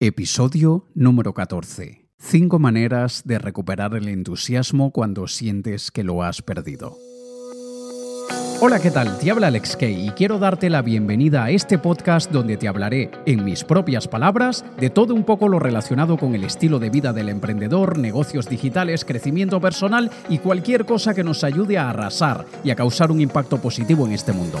Episodio 0.00 0.86
número 0.94 1.34
14. 1.34 2.06
5 2.20 2.60
maneras 2.60 3.22
de 3.24 3.40
recuperar 3.40 3.96
el 3.96 4.06
entusiasmo 4.06 4.92
cuando 4.92 5.26
sientes 5.26 5.90
que 5.90 6.04
lo 6.04 6.22
has 6.22 6.40
perdido. 6.40 6.96
Hola, 8.60 8.78
¿qué 8.78 8.92
tal? 8.92 9.18
Te 9.18 9.32
habla 9.32 9.48
Alex 9.48 9.76
Kay 9.76 10.06
y 10.06 10.10
quiero 10.12 10.38
darte 10.38 10.70
la 10.70 10.82
bienvenida 10.82 11.42
a 11.42 11.50
este 11.50 11.78
podcast 11.78 12.30
donde 12.30 12.56
te 12.56 12.68
hablaré, 12.68 13.10
en 13.26 13.44
mis 13.44 13.64
propias 13.64 14.06
palabras, 14.06 14.64
de 14.78 14.88
todo 14.88 15.14
un 15.14 15.24
poco 15.24 15.48
lo 15.48 15.58
relacionado 15.58 16.16
con 16.16 16.36
el 16.36 16.44
estilo 16.44 16.78
de 16.78 16.90
vida 16.90 17.12
del 17.12 17.28
emprendedor, 17.28 17.98
negocios 17.98 18.48
digitales, 18.48 19.04
crecimiento 19.04 19.60
personal 19.60 20.12
y 20.28 20.38
cualquier 20.38 20.86
cosa 20.86 21.12
que 21.12 21.24
nos 21.24 21.42
ayude 21.42 21.76
a 21.76 21.90
arrasar 21.90 22.46
y 22.62 22.70
a 22.70 22.76
causar 22.76 23.10
un 23.10 23.20
impacto 23.20 23.60
positivo 23.60 24.06
en 24.06 24.12
este 24.12 24.32
mundo. 24.32 24.60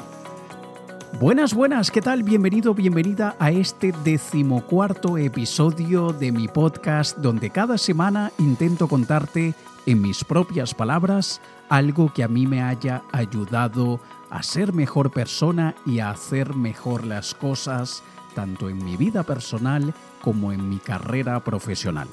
Buenas, 1.21 1.53
buenas, 1.53 1.91
¿qué 1.91 2.01
tal? 2.01 2.23
Bienvenido, 2.23 2.73
bienvenida 2.73 3.35
a 3.37 3.51
este 3.51 3.93
decimocuarto 4.03 5.19
episodio 5.19 6.13
de 6.13 6.31
mi 6.31 6.47
podcast 6.47 7.15
donde 7.19 7.51
cada 7.51 7.77
semana 7.77 8.31
intento 8.39 8.87
contarte 8.87 9.53
en 9.85 10.01
mis 10.01 10.23
propias 10.23 10.73
palabras, 10.73 11.39
algo 11.69 12.11
que 12.11 12.23
a 12.23 12.27
mí 12.27 12.47
me 12.47 12.63
haya 12.63 13.03
ayudado 13.11 13.99
a 14.31 14.41
ser 14.41 14.73
mejor 14.73 15.11
persona 15.11 15.75
y 15.85 15.99
a 15.99 16.09
hacer 16.09 16.55
mejor 16.55 17.05
las 17.05 17.35
cosas, 17.35 18.01
tanto 18.33 18.67
en 18.67 18.83
mi 18.83 18.97
vida 18.97 19.21
personal 19.21 19.93
como 20.23 20.51
en 20.51 20.69
mi 20.69 20.79
carrera 20.79 21.39
profesional. 21.43 22.07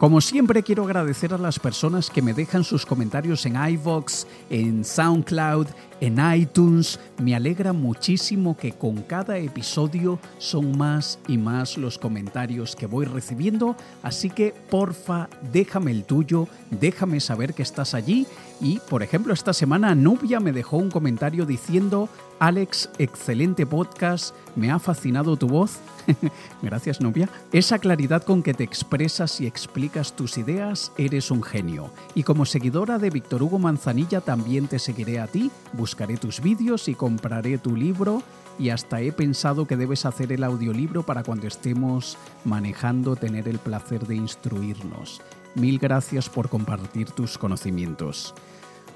Como 0.00 0.22
siempre 0.22 0.62
quiero 0.62 0.84
agradecer 0.84 1.34
a 1.34 1.36
las 1.36 1.58
personas 1.58 2.08
que 2.08 2.22
me 2.22 2.32
dejan 2.32 2.64
sus 2.64 2.86
comentarios 2.86 3.44
en 3.44 3.56
iVoox, 3.62 4.24
en 4.48 4.82
SoundCloud, 4.82 5.66
en 6.00 6.18
iTunes. 6.34 6.98
Me 7.18 7.34
alegra 7.34 7.72
muchísimo 7.72 8.56
que 8.56 8.72
con 8.72 9.02
cada 9.02 9.38
episodio 9.38 10.18
son 10.38 10.76
más 10.76 11.18
y 11.28 11.38
más 11.38 11.76
los 11.76 11.98
comentarios 11.98 12.76
que 12.76 12.86
voy 12.86 13.04
recibiendo, 13.04 13.76
así 14.02 14.30
que 14.30 14.54
porfa, 14.70 15.28
déjame 15.52 15.90
el 15.90 16.04
tuyo, 16.04 16.48
déjame 16.70 17.20
saber 17.20 17.54
que 17.54 17.62
estás 17.62 17.94
allí 17.94 18.26
y, 18.60 18.78
por 18.88 19.02
ejemplo, 19.02 19.32
esta 19.32 19.52
semana 19.52 19.94
Nubia 19.94 20.40
me 20.40 20.52
dejó 20.52 20.76
un 20.76 20.90
comentario 20.90 21.46
diciendo 21.46 22.08
Alex, 22.40 22.88
excelente 22.98 23.66
podcast, 23.66 24.34
me 24.56 24.70
ha 24.70 24.78
fascinado 24.78 25.36
tu 25.36 25.46
voz. 25.46 25.78
Gracias, 26.62 27.00
novia. 27.00 27.28
Esa 27.52 27.78
claridad 27.78 28.22
con 28.22 28.42
que 28.42 28.54
te 28.54 28.64
expresas 28.64 29.42
y 29.42 29.46
explicas 29.46 30.14
tus 30.14 30.38
ideas, 30.38 30.90
eres 30.96 31.30
un 31.30 31.42
genio. 31.42 31.90
Y 32.14 32.22
como 32.22 32.46
seguidora 32.46 32.98
de 32.98 33.10
Víctor 33.10 33.42
Hugo 33.42 33.58
Manzanilla, 33.58 34.22
también 34.22 34.68
te 34.68 34.78
seguiré 34.78 35.20
a 35.20 35.26
ti, 35.26 35.50
buscaré 35.90 36.16
tus 36.18 36.40
vídeos 36.40 36.86
y 36.86 36.94
compraré 36.94 37.58
tu 37.58 37.74
libro. 37.74 38.22
Y 38.60 38.68
hasta 38.68 39.00
he 39.00 39.10
pensado 39.10 39.66
que 39.66 39.76
debes 39.76 40.06
hacer 40.06 40.30
el 40.30 40.44
audiolibro 40.44 41.02
para 41.02 41.24
cuando 41.24 41.48
estemos 41.48 42.16
manejando 42.44 43.16
tener 43.16 43.48
el 43.48 43.58
placer 43.58 44.06
de 44.06 44.14
instruirnos. 44.14 45.20
Mil 45.56 45.80
gracias 45.80 46.28
por 46.28 46.48
compartir 46.48 47.10
tus 47.10 47.38
conocimientos. 47.38 48.34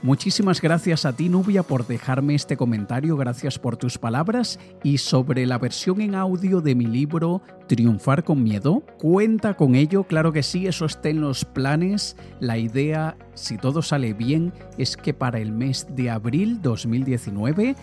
Muchísimas 0.04 0.60
gracias 0.60 1.06
a 1.06 1.16
ti, 1.16 1.30
Nubia, 1.30 1.62
por 1.62 1.86
dejarme 1.86 2.34
este 2.34 2.58
comentario, 2.58 3.16
gracias 3.16 3.58
por 3.58 3.78
tus 3.78 3.96
palabras. 3.96 4.58
Y 4.82 4.98
sobre 4.98 5.46
la 5.46 5.56
versión 5.56 6.02
en 6.02 6.14
audio 6.14 6.60
de 6.60 6.74
mi 6.74 6.84
libro 6.84 7.40
Triunfar 7.68 8.22
con 8.22 8.42
Miedo, 8.42 8.82
cuenta 8.98 9.54
con 9.54 9.74
ello, 9.74 10.04
claro 10.04 10.30
que 10.30 10.42
sí, 10.42 10.66
eso 10.66 10.84
está 10.84 11.08
en 11.08 11.22
los 11.22 11.46
planes. 11.46 12.18
La 12.38 12.58
idea, 12.58 13.16
si 13.32 13.56
todo 13.56 13.80
sale 13.80 14.12
bien, 14.12 14.52
es 14.76 14.98
que 14.98 15.14
para 15.14 15.38
el 15.38 15.52
mes 15.52 15.86
de 15.96 16.10
abril 16.10 16.60
2019 16.60 17.74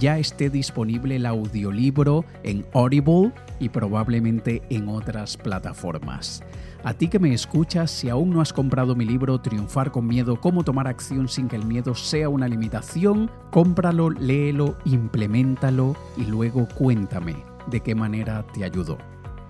ya 0.00 0.18
esté 0.18 0.48
disponible 0.48 1.16
el 1.16 1.26
audiolibro 1.26 2.24
en 2.44 2.64
Audible 2.72 3.32
y 3.60 3.68
probablemente 3.68 4.62
en 4.70 4.88
otras 4.88 5.36
plataformas. 5.36 6.42
A 6.88 6.94
ti 6.94 7.08
que 7.08 7.18
me 7.18 7.34
escuchas, 7.34 7.90
si 7.90 8.08
aún 8.08 8.30
no 8.30 8.40
has 8.40 8.54
comprado 8.54 8.96
mi 8.96 9.04
libro 9.04 9.38
Triunfar 9.42 9.90
con 9.90 10.06
Miedo, 10.06 10.40
cómo 10.40 10.64
tomar 10.64 10.88
acción 10.88 11.28
sin 11.28 11.46
que 11.46 11.56
el 11.56 11.66
miedo 11.66 11.94
sea 11.94 12.30
una 12.30 12.48
limitación, 12.48 13.30
cómpralo, 13.50 14.08
léelo, 14.08 14.74
implementalo 14.86 15.94
y 16.16 16.24
luego 16.24 16.66
cuéntame 16.66 17.36
de 17.66 17.80
qué 17.80 17.94
manera 17.94 18.42
te 18.54 18.64
ayudó. 18.64 18.96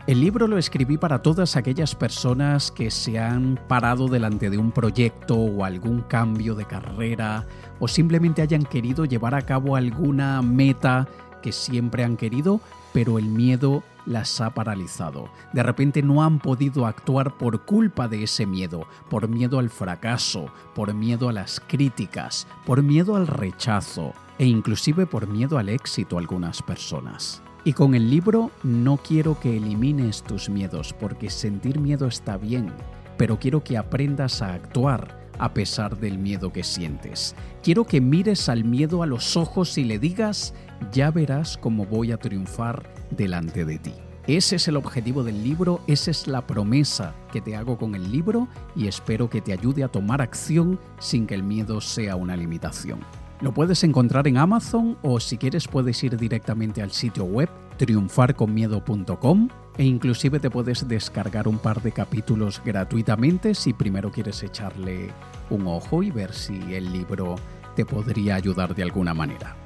El 0.08 0.20
libro 0.20 0.48
lo 0.48 0.58
escribí 0.58 0.98
para 0.98 1.22
todas 1.22 1.54
aquellas 1.54 1.94
personas 1.94 2.72
que 2.72 2.90
se 2.90 3.20
han 3.20 3.56
parado 3.68 4.08
delante 4.08 4.50
de 4.50 4.58
un 4.58 4.72
proyecto 4.72 5.36
o 5.36 5.64
algún 5.64 6.00
cambio 6.00 6.56
de 6.56 6.64
carrera 6.64 7.46
o 7.78 7.86
simplemente 7.86 8.42
hayan 8.42 8.64
querido 8.64 9.04
llevar 9.04 9.36
a 9.36 9.42
cabo 9.42 9.76
alguna 9.76 10.42
meta 10.42 11.06
que 11.40 11.52
siempre 11.52 12.02
han 12.02 12.16
querido, 12.16 12.60
pero 12.92 13.16
el 13.16 13.26
miedo 13.26 13.84
las 14.08 14.40
ha 14.40 14.54
paralizado. 14.54 15.28
De 15.52 15.62
repente 15.62 16.02
no 16.02 16.22
han 16.22 16.38
podido 16.38 16.86
actuar 16.86 17.36
por 17.36 17.64
culpa 17.64 18.08
de 18.08 18.24
ese 18.24 18.46
miedo, 18.46 18.86
por 19.10 19.28
miedo 19.28 19.58
al 19.58 19.70
fracaso, 19.70 20.46
por 20.74 20.94
miedo 20.94 21.28
a 21.28 21.32
las 21.32 21.60
críticas, 21.60 22.46
por 22.64 22.82
miedo 22.82 23.16
al 23.16 23.26
rechazo 23.26 24.12
e 24.38 24.46
inclusive 24.46 25.06
por 25.06 25.28
miedo 25.28 25.58
al 25.58 25.68
éxito 25.68 26.18
algunas 26.18 26.62
personas. 26.62 27.42
Y 27.64 27.72
con 27.72 27.94
el 27.94 28.08
libro 28.08 28.50
no 28.62 28.96
quiero 28.96 29.38
que 29.38 29.56
elimines 29.56 30.22
tus 30.22 30.48
miedos, 30.48 30.94
porque 30.94 31.28
sentir 31.28 31.78
miedo 31.78 32.06
está 32.06 32.36
bien, 32.36 32.72
pero 33.18 33.38
quiero 33.38 33.62
que 33.62 33.76
aprendas 33.76 34.40
a 34.40 34.54
actuar 34.54 35.18
a 35.38 35.52
pesar 35.54 35.98
del 35.98 36.18
miedo 36.18 36.52
que 36.52 36.64
sientes. 36.64 37.34
Quiero 37.62 37.84
que 37.84 38.00
mires 38.00 38.48
al 38.48 38.64
miedo 38.64 39.02
a 39.02 39.06
los 39.06 39.36
ojos 39.36 39.76
y 39.78 39.84
le 39.84 39.98
digas, 39.98 40.54
ya 40.92 41.10
verás 41.10 41.56
cómo 41.56 41.84
voy 41.86 42.12
a 42.12 42.16
triunfar 42.16 42.97
delante 43.10 43.64
de 43.64 43.78
ti. 43.78 43.94
Ese 44.26 44.56
es 44.56 44.68
el 44.68 44.76
objetivo 44.76 45.24
del 45.24 45.42
libro, 45.42 45.80
esa 45.86 46.10
es 46.10 46.26
la 46.26 46.46
promesa 46.46 47.14
que 47.32 47.40
te 47.40 47.56
hago 47.56 47.78
con 47.78 47.94
el 47.94 48.12
libro 48.12 48.46
y 48.76 48.86
espero 48.86 49.30
que 49.30 49.40
te 49.40 49.54
ayude 49.54 49.82
a 49.82 49.88
tomar 49.88 50.20
acción 50.20 50.78
sin 50.98 51.26
que 51.26 51.34
el 51.34 51.42
miedo 51.42 51.80
sea 51.80 52.14
una 52.14 52.36
limitación. 52.36 53.00
Lo 53.40 53.54
puedes 53.54 53.84
encontrar 53.84 54.28
en 54.28 54.36
Amazon 54.36 54.98
o 55.00 55.18
si 55.18 55.38
quieres 55.38 55.66
puedes 55.66 56.04
ir 56.04 56.16
directamente 56.18 56.82
al 56.82 56.90
sitio 56.90 57.24
web 57.24 57.48
triunfarconmiedo.com 57.78 59.48
e 59.78 59.84
inclusive 59.84 60.40
te 60.40 60.50
puedes 60.50 60.86
descargar 60.86 61.48
un 61.48 61.58
par 61.58 61.80
de 61.80 61.92
capítulos 61.92 62.60
gratuitamente 62.62 63.54
si 63.54 63.72
primero 63.72 64.10
quieres 64.10 64.42
echarle 64.42 65.10
un 65.48 65.66
ojo 65.68 66.02
y 66.02 66.10
ver 66.10 66.34
si 66.34 66.74
el 66.74 66.92
libro 66.92 67.36
te 67.76 67.86
podría 67.86 68.34
ayudar 68.34 68.74
de 68.74 68.82
alguna 68.82 69.14
manera. 69.14 69.56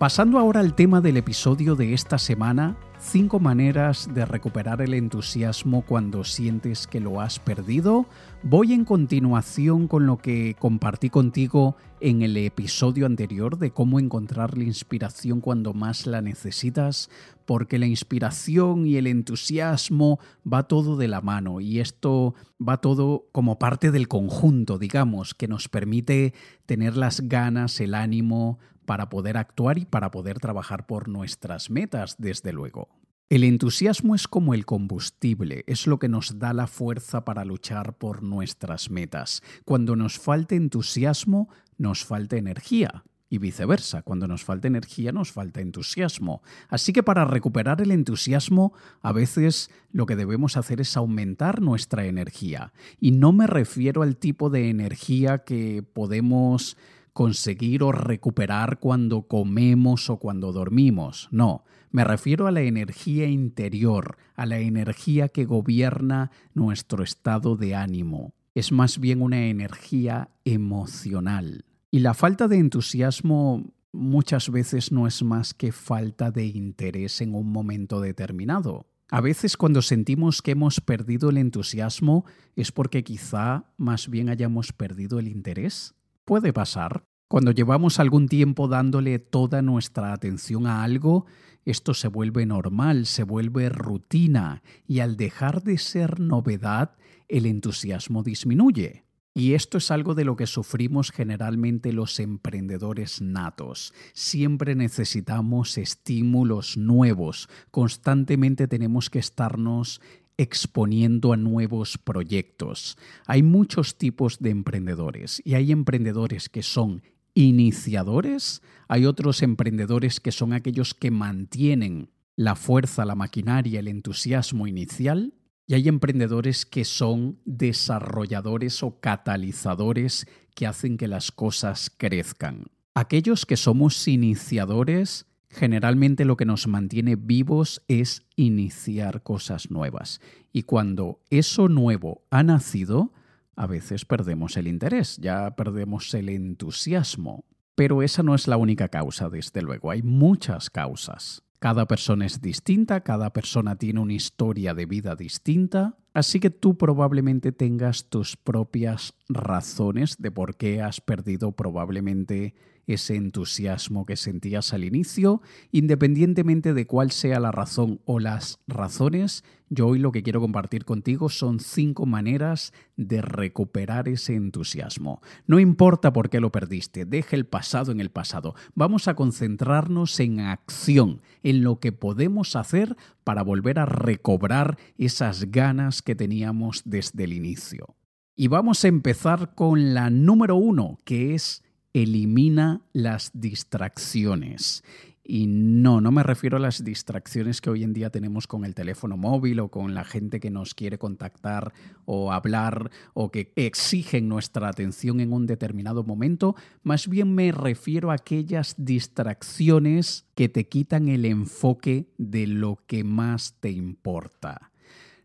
Pasando 0.00 0.38
ahora 0.38 0.60
al 0.60 0.72
tema 0.72 1.02
del 1.02 1.18
episodio 1.18 1.76
de 1.76 1.92
esta 1.92 2.16
semana, 2.16 2.78
5 3.00 3.38
maneras 3.38 4.08
de 4.14 4.24
recuperar 4.24 4.80
el 4.80 4.94
entusiasmo 4.94 5.82
cuando 5.82 6.24
sientes 6.24 6.86
que 6.86 7.00
lo 7.00 7.20
has 7.20 7.38
perdido, 7.38 8.06
voy 8.42 8.72
en 8.72 8.86
continuación 8.86 9.88
con 9.88 10.06
lo 10.06 10.16
que 10.16 10.56
compartí 10.58 11.10
contigo 11.10 11.76
en 12.00 12.22
el 12.22 12.38
episodio 12.38 13.04
anterior 13.04 13.58
de 13.58 13.72
cómo 13.72 14.00
encontrar 14.00 14.56
la 14.56 14.64
inspiración 14.64 15.42
cuando 15.42 15.74
más 15.74 16.06
la 16.06 16.22
necesitas, 16.22 17.10
porque 17.44 17.78
la 17.78 17.86
inspiración 17.86 18.86
y 18.86 18.96
el 18.96 19.06
entusiasmo 19.06 20.18
va 20.50 20.62
todo 20.62 20.96
de 20.96 21.08
la 21.08 21.20
mano 21.20 21.60
y 21.60 21.78
esto 21.78 22.34
va 22.58 22.78
todo 22.78 23.26
como 23.32 23.58
parte 23.58 23.90
del 23.90 24.08
conjunto, 24.08 24.78
digamos, 24.78 25.34
que 25.34 25.46
nos 25.46 25.68
permite 25.68 26.32
tener 26.64 26.96
las 26.96 27.28
ganas, 27.28 27.78
el 27.80 27.94
ánimo, 27.94 28.58
para 28.90 29.08
poder 29.08 29.36
actuar 29.36 29.78
y 29.78 29.84
para 29.84 30.10
poder 30.10 30.40
trabajar 30.40 30.84
por 30.84 31.06
nuestras 31.06 31.70
metas, 31.70 32.16
desde 32.18 32.52
luego. 32.52 32.88
El 33.28 33.44
entusiasmo 33.44 34.16
es 34.16 34.26
como 34.26 34.52
el 34.52 34.66
combustible, 34.66 35.62
es 35.68 35.86
lo 35.86 36.00
que 36.00 36.08
nos 36.08 36.40
da 36.40 36.52
la 36.52 36.66
fuerza 36.66 37.24
para 37.24 37.44
luchar 37.44 37.96
por 37.98 38.24
nuestras 38.24 38.90
metas. 38.90 39.44
Cuando 39.64 39.94
nos 39.94 40.18
falta 40.18 40.56
entusiasmo, 40.56 41.48
nos 41.78 42.04
falta 42.04 42.36
energía. 42.36 43.04
Y 43.28 43.38
viceversa, 43.38 44.02
cuando 44.02 44.26
nos 44.26 44.42
falta 44.42 44.66
energía 44.66 45.12
nos 45.12 45.30
falta 45.30 45.60
entusiasmo. 45.60 46.42
Así 46.68 46.92
que 46.92 47.04
para 47.04 47.24
recuperar 47.24 47.80
el 47.80 47.92
entusiasmo, 47.92 48.72
a 49.02 49.12
veces 49.12 49.70
lo 49.92 50.04
que 50.04 50.16
debemos 50.16 50.56
hacer 50.56 50.80
es 50.80 50.96
aumentar 50.96 51.62
nuestra 51.62 52.06
energía. 52.06 52.72
Y 52.98 53.12
no 53.12 53.30
me 53.30 53.46
refiero 53.46 54.02
al 54.02 54.16
tipo 54.16 54.50
de 54.50 54.68
energía 54.68 55.44
que 55.44 55.84
podemos 55.84 56.76
conseguir 57.20 57.82
o 57.82 57.92
recuperar 57.92 58.78
cuando 58.78 59.28
comemos 59.28 60.08
o 60.08 60.16
cuando 60.16 60.52
dormimos. 60.52 61.28
No, 61.30 61.66
me 61.90 62.02
refiero 62.02 62.46
a 62.46 62.50
la 62.50 62.62
energía 62.62 63.26
interior, 63.26 64.16
a 64.36 64.46
la 64.46 64.58
energía 64.60 65.28
que 65.28 65.44
gobierna 65.44 66.30
nuestro 66.54 67.04
estado 67.04 67.56
de 67.56 67.74
ánimo. 67.74 68.32
es 68.54 68.72
más 68.72 68.98
bien 68.98 69.20
una 69.20 69.48
energía 69.48 70.30
emocional. 70.46 71.66
Y 71.90 71.98
la 71.98 72.14
falta 72.14 72.48
de 72.48 72.56
entusiasmo 72.56 73.70
muchas 73.92 74.48
veces 74.48 74.90
no 74.90 75.06
es 75.06 75.22
más 75.22 75.52
que 75.52 75.72
falta 75.72 76.30
de 76.30 76.46
interés 76.46 77.20
en 77.20 77.34
un 77.34 77.52
momento 77.52 78.00
determinado. 78.00 78.86
A 79.10 79.20
veces 79.20 79.58
cuando 79.58 79.82
sentimos 79.82 80.40
que 80.40 80.52
hemos 80.52 80.80
perdido 80.80 81.28
el 81.28 81.36
entusiasmo 81.36 82.24
es 82.56 82.72
porque 82.72 83.04
quizá 83.04 83.66
más 83.76 84.08
bien 84.08 84.30
hayamos 84.30 84.72
perdido 84.72 85.18
el 85.18 85.28
interés. 85.28 85.94
Puede 86.24 86.54
pasar. 86.54 87.09
Cuando 87.30 87.52
llevamos 87.52 88.00
algún 88.00 88.26
tiempo 88.26 88.66
dándole 88.66 89.20
toda 89.20 89.62
nuestra 89.62 90.12
atención 90.12 90.66
a 90.66 90.82
algo, 90.82 91.26
esto 91.64 91.94
se 91.94 92.08
vuelve 92.08 92.44
normal, 92.44 93.06
se 93.06 93.22
vuelve 93.22 93.68
rutina 93.68 94.64
y 94.88 94.98
al 94.98 95.16
dejar 95.16 95.62
de 95.62 95.78
ser 95.78 96.18
novedad, 96.18 96.96
el 97.28 97.46
entusiasmo 97.46 98.24
disminuye. 98.24 99.04
Y 99.32 99.54
esto 99.54 99.78
es 99.78 99.92
algo 99.92 100.16
de 100.16 100.24
lo 100.24 100.34
que 100.34 100.48
sufrimos 100.48 101.12
generalmente 101.12 101.92
los 101.92 102.18
emprendedores 102.18 103.22
natos. 103.22 103.94
Siempre 104.12 104.74
necesitamos 104.74 105.78
estímulos 105.78 106.76
nuevos, 106.76 107.48
constantemente 107.70 108.66
tenemos 108.66 109.08
que 109.08 109.20
estarnos 109.20 110.00
exponiendo 110.36 111.32
a 111.32 111.36
nuevos 111.36 111.96
proyectos. 111.96 112.98
Hay 113.26 113.44
muchos 113.44 113.98
tipos 113.98 114.40
de 114.40 114.50
emprendedores 114.50 115.40
y 115.44 115.54
hay 115.54 115.70
emprendedores 115.70 116.48
que 116.48 116.64
son 116.64 117.02
iniciadores, 117.34 118.62
hay 118.88 119.06
otros 119.06 119.42
emprendedores 119.42 120.20
que 120.20 120.32
son 120.32 120.52
aquellos 120.52 120.94
que 120.94 121.10
mantienen 121.10 122.10
la 122.36 122.56
fuerza, 122.56 123.04
la 123.04 123.14
maquinaria, 123.14 123.80
el 123.80 123.88
entusiasmo 123.88 124.66
inicial 124.66 125.34
y 125.66 125.74
hay 125.74 125.86
emprendedores 125.86 126.66
que 126.66 126.84
son 126.84 127.38
desarrolladores 127.44 128.82
o 128.82 128.98
catalizadores 128.98 130.26
que 130.56 130.66
hacen 130.66 130.96
que 130.96 131.06
las 131.06 131.30
cosas 131.30 131.92
crezcan. 131.96 132.64
Aquellos 132.94 133.46
que 133.46 133.56
somos 133.56 134.08
iniciadores, 134.08 135.26
generalmente 135.48 136.24
lo 136.24 136.36
que 136.36 136.44
nos 136.44 136.66
mantiene 136.66 137.14
vivos 137.14 137.82
es 137.86 138.26
iniciar 138.34 139.22
cosas 139.22 139.70
nuevas. 139.70 140.20
Y 140.52 140.62
cuando 140.62 141.20
eso 141.30 141.68
nuevo 141.68 142.24
ha 142.30 142.42
nacido, 142.42 143.12
a 143.56 143.66
veces 143.66 144.04
perdemos 144.04 144.56
el 144.56 144.68
interés, 144.68 145.16
ya 145.18 145.54
perdemos 145.56 146.12
el 146.14 146.28
entusiasmo. 146.28 147.44
Pero 147.74 148.02
esa 148.02 148.22
no 148.22 148.34
es 148.34 148.46
la 148.46 148.56
única 148.56 148.88
causa, 148.88 149.28
desde 149.30 149.62
luego, 149.62 149.90
hay 149.90 150.02
muchas 150.02 150.70
causas. 150.70 151.42
Cada 151.58 151.86
persona 151.86 152.26
es 152.26 152.40
distinta, 152.40 153.02
cada 153.02 153.32
persona 153.32 153.76
tiene 153.76 154.00
una 154.00 154.14
historia 154.14 154.74
de 154.74 154.86
vida 154.86 155.14
distinta, 155.14 155.98
así 156.14 156.40
que 156.40 156.50
tú 156.50 156.76
probablemente 156.76 157.52
tengas 157.52 158.04
tus 158.04 158.36
propias 158.36 159.14
razones 159.28 160.16
de 160.18 160.30
por 160.30 160.56
qué 160.56 160.82
has 160.82 161.00
perdido 161.00 161.52
probablemente 161.52 162.54
ese 162.86 163.16
entusiasmo 163.16 164.04
que 164.04 164.16
sentías 164.16 164.72
al 164.72 164.84
inicio, 164.84 165.42
independientemente 165.70 166.74
de 166.74 166.86
cuál 166.86 167.10
sea 167.10 167.38
la 167.38 167.52
razón 167.52 168.00
o 168.04 168.18
las 168.18 168.58
razones, 168.66 169.44
yo 169.72 169.86
hoy 169.86 170.00
lo 170.00 170.10
que 170.10 170.24
quiero 170.24 170.40
compartir 170.40 170.84
contigo 170.84 171.28
son 171.28 171.60
cinco 171.60 172.04
maneras 172.04 172.72
de 172.96 173.22
recuperar 173.22 174.08
ese 174.08 174.34
entusiasmo. 174.34 175.22
No 175.46 175.60
importa 175.60 176.12
por 176.12 176.28
qué 176.28 176.40
lo 176.40 176.50
perdiste, 176.50 177.04
deja 177.04 177.36
el 177.36 177.46
pasado 177.46 177.92
en 177.92 178.00
el 178.00 178.10
pasado. 178.10 178.56
Vamos 178.74 179.06
a 179.06 179.14
concentrarnos 179.14 180.18
en 180.18 180.40
acción, 180.40 181.22
en 181.44 181.62
lo 181.62 181.78
que 181.78 181.92
podemos 181.92 182.56
hacer 182.56 182.96
para 183.22 183.44
volver 183.44 183.78
a 183.78 183.86
recobrar 183.86 184.76
esas 184.98 185.52
ganas 185.52 185.99
que 186.02 186.14
teníamos 186.14 186.82
desde 186.84 187.24
el 187.24 187.32
inicio. 187.32 187.96
Y 188.36 188.48
vamos 188.48 188.84
a 188.84 188.88
empezar 188.88 189.54
con 189.54 189.92
la 189.92 190.08
número 190.10 190.56
uno, 190.56 190.98
que 191.04 191.34
es 191.34 191.62
elimina 191.92 192.82
las 192.92 193.32
distracciones. 193.34 194.82
Y 195.22 195.46
no, 195.46 196.00
no 196.00 196.10
me 196.10 196.24
refiero 196.24 196.56
a 196.56 196.60
las 196.60 196.82
distracciones 196.82 197.60
que 197.60 197.70
hoy 197.70 197.84
en 197.84 197.92
día 197.92 198.10
tenemos 198.10 198.48
con 198.48 198.64
el 198.64 198.74
teléfono 198.74 199.16
móvil 199.16 199.60
o 199.60 199.68
con 199.68 199.94
la 199.94 200.04
gente 200.04 200.40
que 200.40 200.50
nos 200.50 200.74
quiere 200.74 200.98
contactar 200.98 201.72
o 202.04 202.32
hablar 202.32 202.90
o 203.14 203.30
que 203.30 203.52
exigen 203.54 204.28
nuestra 204.28 204.68
atención 204.68 205.20
en 205.20 205.32
un 205.32 205.46
determinado 205.46 206.02
momento. 206.02 206.56
Más 206.82 207.06
bien 207.06 207.32
me 207.32 207.52
refiero 207.52 208.10
a 208.10 208.14
aquellas 208.14 208.74
distracciones 208.76 210.26
que 210.34 210.48
te 210.48 210.66
quitan 210.66 211.08
el 211.08 211.24
enfoque 211.24 212.08
de 212.18 212.48
lo 212.48 212.82
que 212.88 213.04
más 213.04 213.54
te 213.60 213.70
importa. 213.70 214.69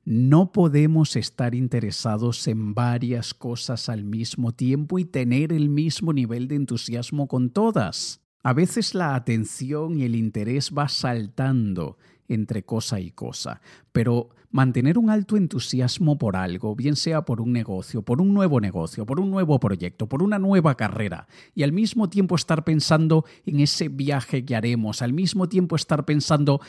No 0.07 0.51
podemos 0.51 1.15
estar 1.15 1.55
interesados 1.55 2.47
en 2.47 2.75
varias 2.75 3.33
cosas 3.33 3.89
al 3.89 4.03
mismo 4.03 4.51
tiempo 4.51 4.99
y 4.99 5.05
tener 5.05 5.51
el 5.51 5.67
mismo 5.67 6.13
nivel 6.13 6.47
de 6.47 6.57
entusiasmo 6.57 7.27
con 7.27 7.49
todas. 7.49 8.21
A 8.43 8.53
veces 8.53 8.93
la 8.93 9.15
atención 9.15 9.97
y 9.97 10.03
el 10.03 10.15
interés 10.15 10.71
va 10.77 10.89
saltando 10.89 11.97
entre 12.27 12.61
cosa 12.61 12.99
y 12.99 13.09
cosa, 13.09 13.61
pero 13.91 14.29
mantener 14.51 14.97
un 14.97 15.09
alto 15.09 15.37
entusiasmo 15.37 16.17
por 16.17 16.35
algo, 16.35 16.75
bien 16.75 16.95
sea 16.95 17.23
por 17.25 17.41
un 17.41 17.51
negocio, 17.51 18.03
por 18.03 18.21
un 18.21 18.33
nuevo 18.33 18.61
negocio, 18.61 19.05
por 19.05 19.19
un 19.19 19.29
nuevo 19.29 19.59
proyecto, 19.59 20.07
por 20.07 20.23
una 20.23 20.39
nueva 20.39 20.75
carrera, 20.75 21.27
y 21.53 21.63
al 21.63 21.73
mismo 21.73 22.09
tiempo 22.09 22.35
estar 22.35 22.63
pensando 22.63 23.25
en 23.45 23.59
ese 23.59 23.89
viaje 23.89 24.45
que 24.45 24.55
haremos, 24.55 25.01
al 25.01 25.13
mismo 25.13 25.49
tiempo 25.49 25.75
estar 25.75 26.05
pensando 26.05 26.61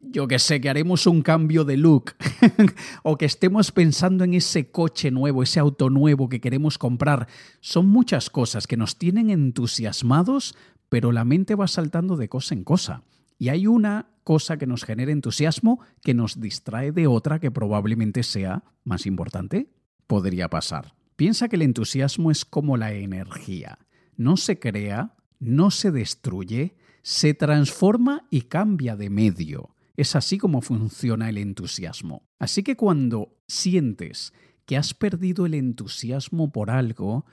yo 0.00 0.26
que 0.26 0.38
sé, 0.38 0.60
que 0.60 0.70
haremos 0.70 1.06
un 1.06 1.22
cambio 1.22 1.64
de 1.64 1.76
look 1.76 2.12
o 3.02 3.18
que 3.18 3.26
estemos 3.26 3.70
pensando 3.70 4.24
en 4.24 4.34
ese 4.34 4.70
coche 4.70 5.10
nuevo, 5.10 5.42
ese 5.42 5.60
auto 5.60 5.90
nuevo 5.90 6.28
que 6.28 6.40
queremos 6.40 6.78
comprar. 6.78 7.28
Son 7.60 7.86
muchas 7.86 8.30
cosas 8.30 8.66
que 8.66 8.76
nos 8.76 8.96
tienen 8.96 9.30
entusiasmados, 9.30 10.56
pero 10.88 11.12
la 11.12 11.24
mente 11.24 11.54
va 11.54 11.68
saltando 11.68 12.16
de 12.16 12.28
cosa 12.28 12.54
en 12.54 12.64
cosa. 12.64 13.02
Y 13.38 13.48
hay 13.48 13.66
una 13.66 14.10
cosa 14.24 14.56
que 14.56 14.66
nos 14.66 14.84
genera 14.84 15.12
entusiasmo 15.12 15.80
que 16.02 16.14
nos 16.14 16.40
distrae 16.40 16.92
de 16.92 17.06
otra 17.06 17.38
que 17.38 17.50
probablemente 17.50 18.22
sea 18.22 18.64
más 18.84 19.06
importante. 19.06 19.70
Podría 20.06 20.48
pasar. 20.48 20.94
Piensa 21.16 21.48
que 21.48 21.56
el 21.56 21.62
entusiasmo 21.62 22.30
es 22.30 22.44
como 22.44 22.76
la 22.76 22.92
energía. 22.92 23.78
No 24.16 24.36
se 24.36 24.58
crea, 24.58 25.14
no 25.38 25.70
se 25.70 25.90
destruye, 25.90 26.76
se 27.02 27.34
transforma 27.34 28.26
y 28.30 28.42
cambia 28.42 28.96
de 28.96 29.10
medio. 29.10 29.70
Es 29.96 30.16
así 30.16 30.38
como 30.38 30.60
funciona 30.60 31.28
el 31.28 31.38
entusiasmo. 31.38 32.22
Así 32.38 32.62
que 32.62 32.76
cuando 32.76 33.36
sientes 33.46 34.32
que 34.66 34.76
has 34.76 34.94
perdido 34.94 35.46
el 35.46 35.54
entusiasmo 35.54 36.52
por 36.52 36.70
algo, 36.70 37.26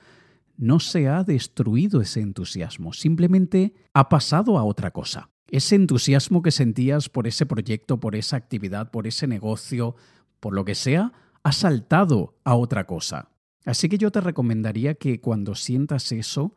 no 0.56 0.80
se 0.80 1.08
ha 1.08 1.22
destruido 1.22 2.00
ese 2.00 2.20
entusiasmo, 2.20 2.92
simplemente 2.92 3.74
ha 3.94 4.08
pasado 4.08 4.58
a 4.58 4.64
otra 4.64 4.90
cosa. 4.90 5.30
Ese 5.50 5.76
entusiasmo 5.76 6.42
que 6.42 6.50
sentías 6.50 7.08
por 7.08 7.26
ese 7.26 7.46
proyecto, 7.46 8.00
por 8.00 8.16
esa 8.16 8.36
actividad, 8.36 8.90
por 8.90 9.06
ese 9.06 9.26
negocio, 9.26 9.94
por 10.40 10.52
lo 10.52 10.64
que 10.64 10.74
sea, 10.74 11.12
ha 11.42 11.52
saltado 11.52 12.36
a 12.44 12.54
otra 12.54 12.86
cosa. 12.86 13.30
Así 13.64 13.88
que 13.88 13.98
yo 13.98 14.10
te 14.10 14.20
recomendaría 14.20 14.94
que 14.94 15.20
cuando 15.20 15.54
sientas 15.54 16.12
eso, 16.12 16.54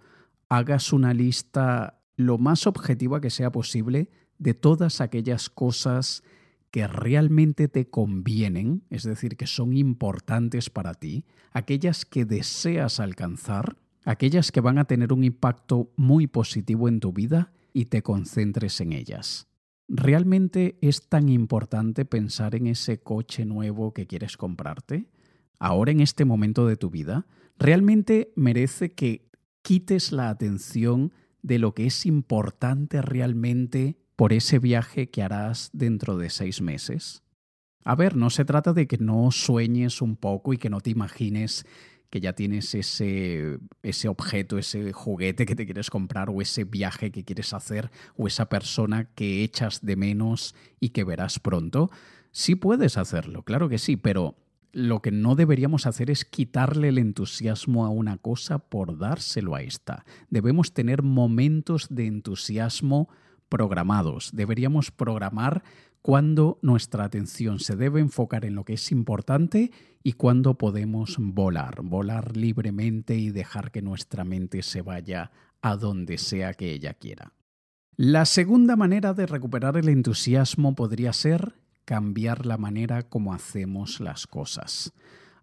hagas 0.49 0.91
una 0.91 1.13
lista 1.13 2.01
lo 2.15 2.37
más 2.37 2.67
objetiva 2.67 3.21
que 3.21 3.29
sea 3.29 3.51
posible 3.51 4.09
de 4.41 4.55
todas 4.55 5.01
aquellas 5.01 5.51
cosas 5.51 6.23
que 6.71 6.87
realmente 6.87 7.67
te 7.67 7.89
convienen, 7.89 8.83
es 8.89 9.03
decir, 9.03 9.37
que 9.37 9.45
son 9.45 9.77
importantes 9.77 10.71
para 10.71 10.95
ti, 10.95 11.25
aquellas 11.51 12.05
que 12.05 12.25
deseas 12.25 12.99
alcanzar, 12.99 13.77
aquellas 14.03 14.51
que 14.51 14.59
van 14.59 14.79
a 14.79 14.85
tener 14.85 15.13
un 15.13 15.23
impacto 15.23 15.91
muy 15.95 16.25
positivo 16.25 16.87
en 16.87 16.99
tu 16.99 17.13
vida 17.13 17.53
y 17.71 17.85
te 17.85 18.01
concentres 18.01 18.81
en 18.81 18.93
ellas. 18.93 19.47
¿Realmente 19.87 20.79
es 20.81 21.07
tan 21.07 21.29
importante 21.29 22.03
pensar 22.03 22.55
en 22.55 22.65
ese 22.65 22.99
coche 22.99 23.45
nuevo 23.45 23.93
que 23.93 24.07
quieres 24.07 24.37
comprarte? 24.37 25.07
Ahora 25.59 25.91
en 25.91 25.99
este 25.99 26.25
momento 26.25 26.65
de 26.65 26.77
tu 26.77 26.89
vida, 26.89 27.27
¿realmente 27.59 28.33
merece 28.35 28.93
que 28.93 29.29
quites 29.61 30.11
la 30.11 30.29
atención 30.29 31.11
de 31.43 31.59
lo 31.59 31.75
que 31.75 31.85
es 31.85 32.07
importante 32.07 33.03
realmente 33.03 34.01
por 34.21 34.33
ese 34.33 34.59
viaje 34.59 35.09
que 35.09 35.23
harás 35.23 35.71
dentro 35.73 36.15
de 36.15 36.29
seis 36.29 36.61
meses? 36.61 37.23
A 37.83 37.95
ver, 37.95 38.15
no 38.15 38.29
se 38.29 38.45
trata 38.45 38.71
de 38.71 38.85
que 38.85 38.99
no 38.99 39.31
sueñes 39.31 39.99
un 39.99 40.15
poco 40.15 40.53
y 40.53 40.59
que 40.59 40.69
no 40.69 40.79
te 40.79 40.91
imagines 40.91 41.65
que 42.11 42.21
ya 42.21 42.33
tienes 42.33 42.75
ese, 42.75 43.57
ese 43.81 44.09
objeto, 44.09 44.59
ese 44.59 44.93
juguete 44.93 45.47
que 45.47 45.55
te 45.55 45.65
quieres 45.65 45.89
comprar 45.89 46.29
o 46.29 46.39
ese 46.39 46.65
viaje 46.65 47.09
que 47.09 47.23
quieres 47.23 47.51
hacer 47.51 47.89
o 48.15 48.27
esa 48.27 48.47
persona 48.47 49.05
que 49.05 49.43
echas 49.43 49.83
de 49.83 49.95
menos 49.95 50.53
y 50.79 50.89
que 50.89 51.03
verás 51.03 51.39
pronto. 51.39 51.89
Sí 52.29 52.53
puedes 52.53 52.99
hacerlo, 52.99 53.41
claro 53.41 53.69
que 53.69 53.79
sí, 53.79 53.97
pero 53.97 54.35
lo 54.71 55.01
que 55.01 55.09
no 55.09 55.33
deberíamos 55.33 55.87
hacer 55.87 56.11
es 56.11 56.25
quitarle 56.25 56.89
el 56.89 56.99
entusiasmo 56.99 57.87
a 57.87 57.89
una 57.89 58.17
cosa 58.17 58.59
por 58.59 58.99
dárselo 58.99 59.55
a 59.55 59.63
esta. 59.63 60.05
Debemos 60.29 60.75
tener 60.75 61.01
momentos 61.01 61.87
de 61.89 62.05
entusiasmo 62.05 63.09
programados. 63.51 64.31
Deberíamos 64.33 64.89
programar 64.91 65.61
cuándo 66.01 66.57
nuestra 66.61 67.03
atención 67.03 67.59
se 67.59 67.75
debe 67.75 67.99
enfocar 67.99 68.45
en 68.45 68.55
lo 68.55 68.63
que 68.63 68.73
es 68.73 68.91
importante 68.91 69.71
y 70.01 70.13
cuándo 70.13 70.57
podemos 70.57 71.17
volar, 71.19 71.81
volar 71.83 72.37
libremente 72.37 73.15
y 73.15 73.29
dejar 73.29 73.71
que 73.71 73.81
nuestra 73.81 74.23
mente 74.23 74.63
se 74.63 74.81
vaya 74.81 75.31
a 75.61 75.75
donde 75.75 76.17
sea 76.17 76.53
que 76.53 76.71
ella 76.71 76.93
quiera. 76.93 77.33
La 77.97 78.25
segunda 78.25 78.77
manera 78.77 79.13
de 79.13 79.27
recuperar 79.27 79.75
el 79.77 79.89
entusiasmo 79.89 80.73
podría 80.73 81.11
ser 81.11 81.55
cambiar 81.83 82.45
la 82.45 82.57
manera 82.57 83.03
como 83.03 83.33
hacemos 83.33 83.99
las 83.99 84.27
cosas. 84.27 84.93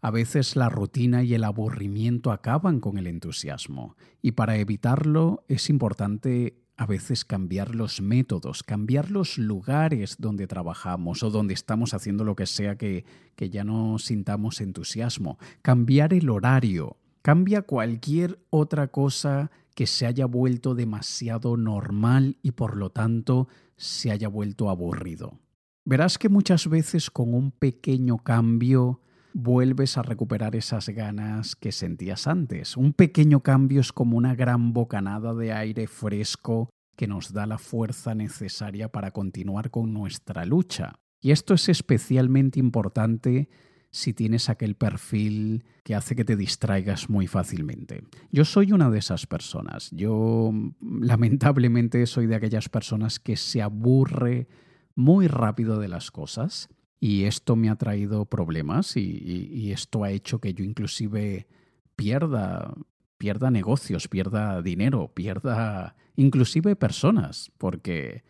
A 0.01 0.11
veces 0.11 0.57
la 0.57 0.71
rutina 0.71 1.23
y 1.23 1.35
el 1.35 1.45
aburrimiento 1.45 2.33
acaban 2.33 2.81
con 2.81 2.97
el 2.97 3.07
entusiasmo 3.07 3.97
y 4.23 4.33
para 4.33 4.57
evitarlo 4.57 5.45
es 5.49 5.69
importante 5.69 6.57
a 6.79 6.87
veces 6.87 7.25
cambiar 7.25 7.75
los 7.75 8.01
métodos, 8.01 8.63
cambiar 8.63 9.11
los 9.11 9.37
lugares 9.37 10.17
donde 10.19 10.47
trabajamos 10.47 11.25
o 11.25 11.31
donde 11.31 11.53
estamos 11.53 11.93
haciendo 11.93 12.23
lo 12.23 12.37
que 12.37 12.47
sea 12.47 12.79
que, 12.79 13.05
que 13.35 13.51
ya 13.51 13.65
no 13.65 13.99
sintamos 13.99 14.61
entusiasmo, 14.61 15.39
cambiar 15.61 16.15
el 16.15 16.31
horario, 16.31 16.97
cambia 17.21 17.63
cualquier 17.63 18.39
otra 18.51 18.87
cosa 18.89 19.51
que 19.75 19.89
se 19.89 20.07
haya 20.07 20.27
vuelto 20.27 20.77
demasiado 20.77 21.57
normal 21.57 22.39
y 22.43 22.53
por 22.53 22.77
lo 22.77 22.91
tanto 22.91 23.49
se 23.77 24.13
haya 24.13 24.29
vuelto 24.29 24.71
aburrido. 24.71 25.41
Verás 25.85 26.17
que 26.17 26.29
muchas 26.29 26.69
veces 26.69 27.11
con 27.11 27.35
un 27.35 27.51
pequeño 27.51 28.19
cambio 28.19 29.01
vuelves 29.33 29.97
a 29.99 30.03
recuperar 30.03 30.57
esas 30.57 30.89
ganas 30.89 31.57
que 31.57 31.73
sentías 31.73 32.27
antes. 32.27 32.77
Un 32.77 32.93
pequeño 32.93 33.41
cambio 33.41 33.81
es 33.81 33.93
como 33.93 34.17
una 34.17 34.35
gran 34.35 34.73
bocanada 34.73 35.35
de 35.35 35.53
aire 35.53 35.87
fresco 35.87 36.71
que 36.97 37.07
nos 37.07 37.33
da 37.33 37.47
la 37.47 37.59
fuerza 37.59 38.15
necesaria 38.15 38.89
para 38.89 39.13
continuar 39.13 39.71
con 39.71 39.93
nuestra 39.93 40.45
lucha. 40.45 40.99
Y 41.21 41.31
esto 41.31 41.55
es 41.55 41.69
especialmente 41.69 42.59
importante 42.59 43.49
si 43.91 44.13
tienes 44.13 44.49
aquel 44.49 44.75
perfil 44.75 45.65
que 45.83 45.95
hace 45.95 46.15
que 46.15 46.25
te 46.25 46.37
distraigas 46.37 47.09
muy 47.09 47.27
fácilmente. 47.27 48.03
Yo 48.31 48.45
soy 48.45 48.73
una 48.73 48.91
de 48.91 48.99
esas 48.99 49.27
personas. 49.27 49.91
Yo 49.93 50.53
lamentablemente 50.81 52.05
soy 52.07 52.27
de 52.27 52.35
aquellas 52.35 52.69
personas 52.69 53.19
que 53.19 53.37
se 53.37 53.63
aburre 53.63 54.49
muy 54.95 55.29
rápido 55.29 55.79
de 55.79 55.89
las 55.89 56.11
cosas 56.11 56.69
y 57.01 57.25
esto 57.25 57.57
me 57.57 57.71
ha 57.71 57.77
traído 57.77 58.25
problemas 58.25 58.97
y, 58.97 59.71
esto 59.73 60.05
ha 60.05 60.11
hecho 60.11 60.41
que 60.41 60.55
yo 60.55 60.65
inclusive 60.65 61.47
pierda, 61.95 62.75
pierda 63.19 63.51
negocios, 63.51 64.09
pierda 64.09 64.63
dinero, 64.63 65.11
pierda 65.15 65.95
inclusive 66.17 66.75
personas, 66.75 67.53
porque 67.59 68.25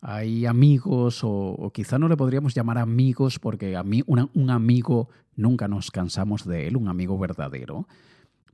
hay 0.00 0.46
amigos 0.46 1.20
o, 1.22 1.70
quizá 1.74 1.98
no 1.98 2.08
le 2.08 2.16
podríamos 2.16 2.54
llamar 2.54 2.78
amigos 2.78 3.38
porque 3.38 3.76
a 3.76 3.82
mí 3.82 4.02
un 4.06 4.50
amigo 4.50 5.08
nunca 5.36 5.68
nos 5.68 5.90
cansamos 5.90 6.46
de 6.46 6.68
él, 6.68 6.76
un 6.76 6.88
amigo 6.88 7.18
verdadero. 7.18 7.86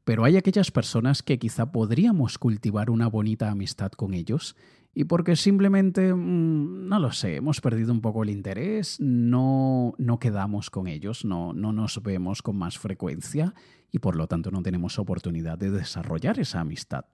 Pero 0.05 0.25
hay 0.25 0.37
aquellas 0.37 0.71
personas 0.71 1.23
que 1.23 1.39
quizá 1.39 1.73
podríamos 1.73 2.39
cultivar 2.39 2.91
una 2.91 3.09
bonita 3.09 3.51
amistad 3.51 3.93
con 3.93 4.13
ellos 4.13 4.55
y 4.95 5.05
porque 5.05 5.35
simplemente, 5.35 6.15
mm, 6.15 6.89
no 6.89 6.99
lo 7.01 7.11
sé, 7.11 7.37
hemos 7.37 7.61
perdido 7.61 7.93
un 7.93 8.01
poco 8.01 8.23
el 8.23 8.31
interés, 8.31 9.01
no, 9.01 9.95
no 9.99 10.19
quedamos 10.21 10.71
con 10.71 10.87
ellos, 10.87 11.25
no, 11.25 11.53
no 11.53 11.73
nos 11.73 12.01
vemos 12.03 12.43
con 12.43 12.57
más 12.57 12.79
frecuencia 12.79 13.55
y 13.91 13.99
por 13.99 14.15
lo 14.15 14.29
tanto 14.29 14.53
no 14.53 14.63
tenemos 14.63 14.99
oportunidad 14.99 15.59
de 15.59 15.71
desarrollar 15.71 16.39
esa 16.39 16.61
amistad. 16.61 17.07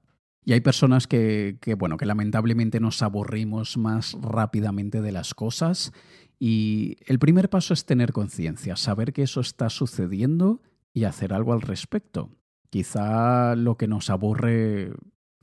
Y 0.44 0.52
hay 0.52 0.60
personas 0.60 1.06
que, 1.06 1.58
que, 1.60 1.74
bueno, 1.74 1.96
que 1.96 2.06
lamentablemente 2.06 2.80
nos 2.80 3.02
aburrimos 3.02 3.76
más 3.76 4.16
rápidamente 4.20 5.00
de 5.00 5.12
las 5.12 5.34
cosas 5.34 5.92
y 6.38 6.96
el 7.06 7.18
primer 7.18 7.50
paso 7.50 7.74
es 7.74 7.84
tener 7.84 8.12
conciencia, 8.12 8.76
saber 8.76 9.12
que 9.12 9.22
eso 9.22 9.40
está 9.40 9.68
sucediendo 9.68 10.62
y 10.92 11.04
hacer 11.04 11.32
algo 11.32 11.52
al 11.52 11.60
respecto. 11.62 12.30
Quizá 12.70 13.56
lo 13.56 13.76
que 13.76 13.88
nos 13.88 14.10
aburre 14.10 14.92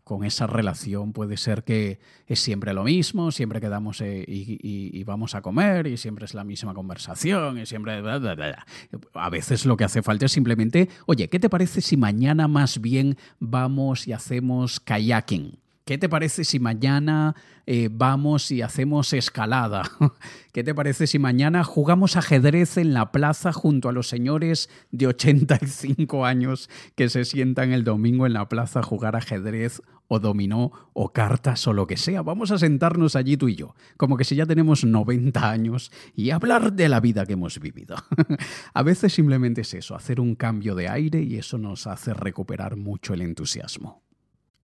con 0.08 0.24
esa 0.24 0.48
relación 0.48 1.12
puede 1.12 1.36
ser 1.36 1.66
que 1.66 2.00
es 2.28 2.40
siempre 2.40 2.74
lo 2.74 2.86
mismo, 2.86 3.30
siempre 3.32 3.60
quedamos 3.60 4.00
eh, 4.00 4.24
y, 4.26 5.04
vamos 5.04 5.36
a 5.36 5.42
comer 5.42 5.86
y 5.86 5.98
siempre 5.98 6.26
es 6.26 6.34
la 6.34 6.46
misma 6.46 6.74
conversación 6.74 7.60
y 7.60 7.66
siempre... 7.66 8.02
A 9.14 9.30
veces 9.30 9.66
lo 9.66 9.76
que 9.76 9.84
hace 9.84 10.02
falta 10.02 10.26
es 10.26 10.32
simplemente, 10.32 10.90
oye, 11.06 11.28
¿qué 11.28 11.40
te 11.40 11.50
parece 11.50 11.82
si 11.82 11.98
mañana 11.98 12.48
más 12.48 12.80
bien 12.80 13.18
vamos 13.40 14.08
y 14.08 14.14
hacemos 14.14 14.80
kayaking? 14.80 15.60
¿Qué 15.88 15.98
te 15.98 16.10
parece 16.10 16.44
si 16.44 16.60
mañana 16.60 17.34
eh, 17.66 17.88
vamos 17.90 18.52
y 18.52 18.62
hacemos 18.62 19.14
escalada? 19.14 19.84
¿Qué 20.52 20.62
te 20.62 20.76
parece 20.76 21.08
si 21.08 21.18
mañana 21.18 21.64
jugamos 21.64 22.18
ajedrez 22.18 22.76
en 22.76 22.94
la 22.94 23.14
plaza 23.14 23.54
junto 23.54 23.88
a 23.88 23.94
los 23.94 24.10
señores 24.10 24.70
de 24.92 25.08
85 25.08 26.26
años 26.26 26.70
que 26.96 27.08
se 27.08 27.24
sientan 27.24 27.72
el 27.72 27.86
domingo 27.86 28.26
en 28.26 28.34
la 28.34 28.50
plaza 28.50 28.82
a 28.82 28.84
jugar 28.84 29.16
ajedrez 29.16 29.82
o 30.08 30.20
dominó 30.20 30.72
o 30.94 31.14
cartas 31.14 31.68
o 31.68 31.74
lo 31.74 31.88
que 31.88 31.98
sea? 31.98 32.22
Vamos 32.22 32.52
a 32.52 32.58
sentarnos 32.58 33.16
allí 33.16 33.38
tú 33.38 33.48
y 33.48 33.56
yo, 33.56 33.76
como 33.98 34.18
que 34.18 34.24
si 34.24 34.36
ya 34.36 34.46
tenemos 34.46 34.84
90 34.84 35.50
años 35.50 35.92
y 36.16 36.32
hablar 36.32 36.74
de 36.74 36.90
la 36.90 37.00
vida 37.00 37.26
que 37.26 37.34
hemos 37.34 37.60
vivido. 37.60 37.96
a 38.74 38.84
veces 38.84 39.14
simplemente 39.14 39.62
es 39.62 39.74
eso, 39.74 39.96
hacer 39.96 40.20
un 40.20 40.36
cambio 40.36 40.76
de 40.76 40.90
aire 40.90 41.22
y 41.22 41.38
eso 41.38 41.58
nos 41.58 41.88
hace 41.88 42.14
recuperar 42.14 42.76
mucho 42.78 43.14
el 43.14 43.22
entusiasmo. 43.22 44.04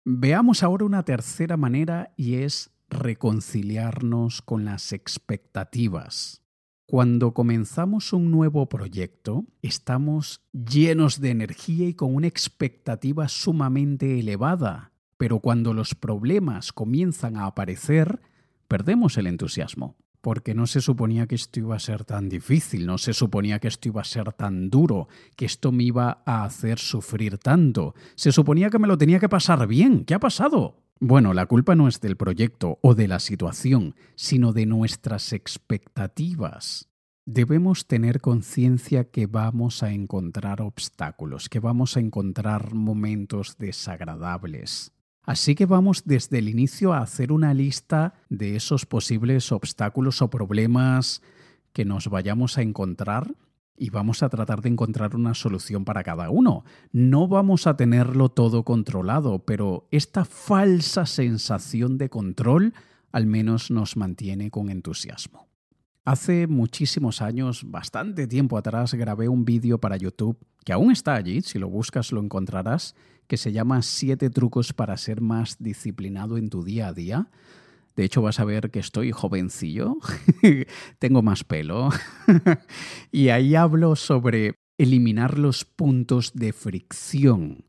Veamos 0.05 0.63
ahora 0.63 0.85
una 0.85 1.03
tercera 1.03 1.55
manera 1.55 2.13
y 2.17 2.35
es 2.35 2.71
reconciliarnos 2.89 4.41
con 4.41 4.65
las 4.65 4.93
expectativas. 4.93 6.43
Cuando 6.85 7.33
comenzamos 7.33 8.13
un 8.13 8.29
nuevo 8.29 8.67
proyecto, 8.69 9.45
estamos 9.61 10.41
llenos 10.51 11.21
de 11.21 11.31
energía 11.31 11.87
y 11.87 11.93
con 11.93 12.13
una 12.13 12.27
expectativa 12.27 13.27
sumamente 13.27 14.19
elevada, 14.19 14.92
pero 15.17 15.39
cuando 15.39 15.73
los 15.73 15.95
problemas 15.95 16.73
comienzan 16.73 17.37
a 17.37 17.45
aparecer, 17.45 18.21
perdemos 18.67 19.17
el 19.17 19.27
entusiasmo 19.27 19.95
porque 20.23 20.55
no 20.55 20.67
se 20.67 20.79
suponía 20.79 21.27
que 21.27 21.35
esto 21.35 21.59
iba 21.59 21.75
a 21.75 21.79
ser 21.79 22.05
tan 22.05 22.29
difícil, 22.29 22.85
no 22.85 22.97
se 22.97 23.13
suponía 23.13 23.59
que 23.59 23.67
esto 23.67 23.89
iba 23.89 23.99
a 23.99 24.05
ser 24.05 24.31
tan 24.31 24.69
duro, 24.69 25.09
que 25.35 25.43
esto 25.43 25.73
me 25.73 25.83
iba 25.83 26.23
a 26.25 26.45
hacer 26.45 26.79
sufrir 26.79 27.37
tanto. 27.39 27.93
Se 28.15 28.31
suponía 28.31 28.69
que 28.69 28.79
me 28.79 28.87
lo 28.87 28.97
tenía 28.97 29.19
que 29.19 29.27
pasar 29.27 29.67
bien. 29.67 30.05
¿Qué 30.05 30.13
ha 30.13 30.21
pasado? 30.21 30.77
Bueno, 31.01 31.33
la 31.33 31.45
culpa 31.45 31.75
no 31.75 31.89
es 31.89 31.99
del 31.99 32.15
proyecto 32.15 32.79
o 32.81 32.95
de 32.95 33.09
la 33.09 33.19
situación, 33.19 33.95
sino 34.15 34.53
de 34.53 34.65
nuestras 34.65 35.33
expectativas. 35.33 36.87
Debemos 37.25 37.87
tener 37.87 38.21
conciencia 38.21 39.11
que 39.11 39.27
vamos 39.27 39.83
a 39.83 39.91
encontrar 39.91 40.61
obstáculos, 40.61 41.49
que 41.49 41.59
vamos 41.59 41.97
a 41.97 41.99
encontrar 41.99 42.73
momentos 42.73 43.57
desagradables. 43.57 44.93
Así 45.23 45.55
que 45.55 45.65
vamos 45.65 46.03
desde 46.05 46.39
el 46.39 46.49
inicio 46.49 46.93
a 46.93 46.99
hacer 46.99 47.31
una 47.31 47.53
lista 47.53 48.13
de 48.29 48.55
esos 48.55 48.85
posibles 48.85 49.51
obstáculos 49.51 50.21
o 50.21 50.29
problemas 50.29 51.21
que 51.71 51.85
nos 51.85 52.09
vayamos 52.09 52.57
a 52.57 52.61
encontrar 52.61 53.33
y 53.77 53.89
vamos 53.89 54.21
a 54.21 54.29
tratar 54.29 54.61
de 54.61 54.69
encontrar 54.69 55.15
una 55.15 55.33
solución 55.33 55.85
para 55.85 56.03
cada 56.03 56.29
uno. 56.29 56.65
No 56.91 57.27
vamos 57.27 57.67
a 57.67 57.77
tenerlo 57.77 58.29
todo 58.29 58.63
controlado, 58.63 59.39
pero 59.39 59.87
esta 59.91 60.25
falsa 60.25 61.05
sensación 61.05 61.97
de 61.97 62.09
control 62.09 62.73
al 63.11 63.25
menos 63.25 63.71
nos 63.71 63.95
mantiene 63.95 64.51
con 64.51 64.69
entusiasmo. 64.69 65.52
Hace 66.05 66.47
muchísimos 66.47 67.21
años, 67.21 67.63
bastante 67.71 68.27
tiempo 68.27 68.57
atrás, 68.57 68.93
grabé 68.93 69.29
un 69.29 69.45
vídeo 69.45 69.77
para 69.77 69.95
YouTube, 69.95 70.37
que 70.65 70.73
aún 70.73 70.91
está 70.91 71.15
allí, 71.15 71.39
si 71.41 71.59
lo 71.59 71.69
buscas 71.69 72.11
lo 72.11 72.21
encontrarás, 72.21 72.93
que 73.27 73.37
se 73.37 73.53
llama 73.53 73.81
Siete 73.81 74.29
trucos 74.29 74.73
para 74.73 74.97
ser 74.97 75.21
más 75.21 75.55
disciplinado 75.63 76.37
en 76.37 76.49
tu 76.49 76.61
día 76.61 76.89
a 76.89 76.93
día. 76.93 77.29
De 77.95 78.03
hecho, 78.03 78.21
vas 78.21 78.41
a 78.41 78.45
ver 78.45 78.69
que 78.69 78.79
estoy 78.79 79.13
jovencillo, 79.13 79.95
tengo 80.99 81.21
más 81.21 81.45
pelo, 81.45 81.89
y 83.11 83.29
ahí 83.29 83.55
hablo 83.55 83.95
sobre 83.95 84.55
eliminar 84.77 85.39
los 85.39 85.63
puntos 85.63 86.33
de 86.33 86.51
fricción. 86.51 87.63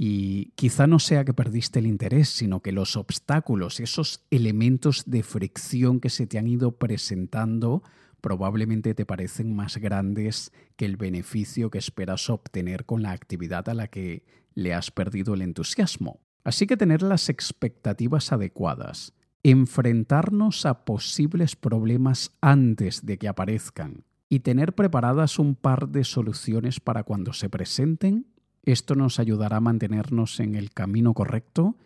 Y 0.00 0.52
quizá 0.54 0.86
no 0.86 1.00
sea 1.00 1.24
que 1.24 1.34
perdiste 1.34 1.80
el 1.80 1.86
interés, 1.88 2.28
sino 2.28 2.62
que 2.62 2.70
los 2.70 2.96
obstáculos, 2.96 3.80
esos 3.80 4.24
elementos 4.30 5.02
de 5.06 5.24
fricción 5.24 5.98
que 5.98 6.08
se 6.08 6.28
te 6.28 6.38
han 6.38 6.46
ido 6.46 6.78
presentando, 6.78 7.82
probablemente 8.20 8.94
te 8.94 9.04
parecen 9.04 9.56
más 9.56 9.78
grandes 9.78 10.52
que 10.76 10.84
el 10.84 10.96
beneficio 10.96 11.68
que 11.70 11.78
esperas 11.78 12.30
obtener 12.30 12.84
con 12.84 13.02
la 13.02 13.10
actividad 13.10 13.68
a 13.68 13.74
la 13.74 13.88
que 13.88 14.24
le 14.54 14.72
has 14.72 14.92
perdido 14.92 15.34
el 15.34 15.42
entusiasmo. 15.42 16.20
Así 16.44 16.68
que 16.68 16.76
tener 16.76 17.02
las 17.02 17.28
expectativas 17.28 18.30
adecuadas, 18.30 19.14
enfrentarnos 19.42 20.64
a 20.64 20.84
posibles 20.84 21.56
problemas 21.56 22.36
antes 22.40 23.04
de 23.04 23.18
que 23.18 23.26
aparezcan 23.26 24.04
y 24.28 24.40
tener 24.40 24.76
preparadas 24.76 25.40
un 25.40 25.56
par 25.56 25.88
de 25.88 26.04
soluciones 26.04 26.78
para 26.78 27.02
cuando 27.02 27.32
se 27.32 27.50
presenten, 27.50 28.26
esto 28.62 28.94
nos 28.94 29.18
ayudará 29.18 29.58
a 29.58 29.60
mantenernos 29.60 30.40
en 30.40 30.54
el 30.54 30.70
camino 30.70 31.14
correcto 31.14 31.76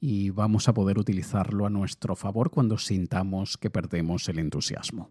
y 0.00 0.30
vamos 0.30 0.68
a 0.68 0.74
poder 0.74 0.98
utilizarlo 0.98 1.64
a 1.64 1.70
nuestro 1.70 2.16
favor 2.16 2.50
cuando 2.50 2.78
sintamos 2.78 3.56
que 3.56 3.70
perdemos 3.70 4.28
el 4.28 4.40
entusiasmo. 4.40 5.10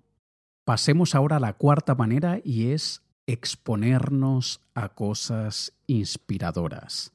Pasemos 0.65 1.15
ahora 1.15 1.37
a 1.37 1.39
la 1.39 1.53
cuarta 1.53 1.95
manera 1.95 2.39
y 2.43 2.67
es 2.67 3.01
exponernos 3.25 4.61
a 4.75 4.89
cosas 4.89 5.73
inspiradoras. 5.87 7.13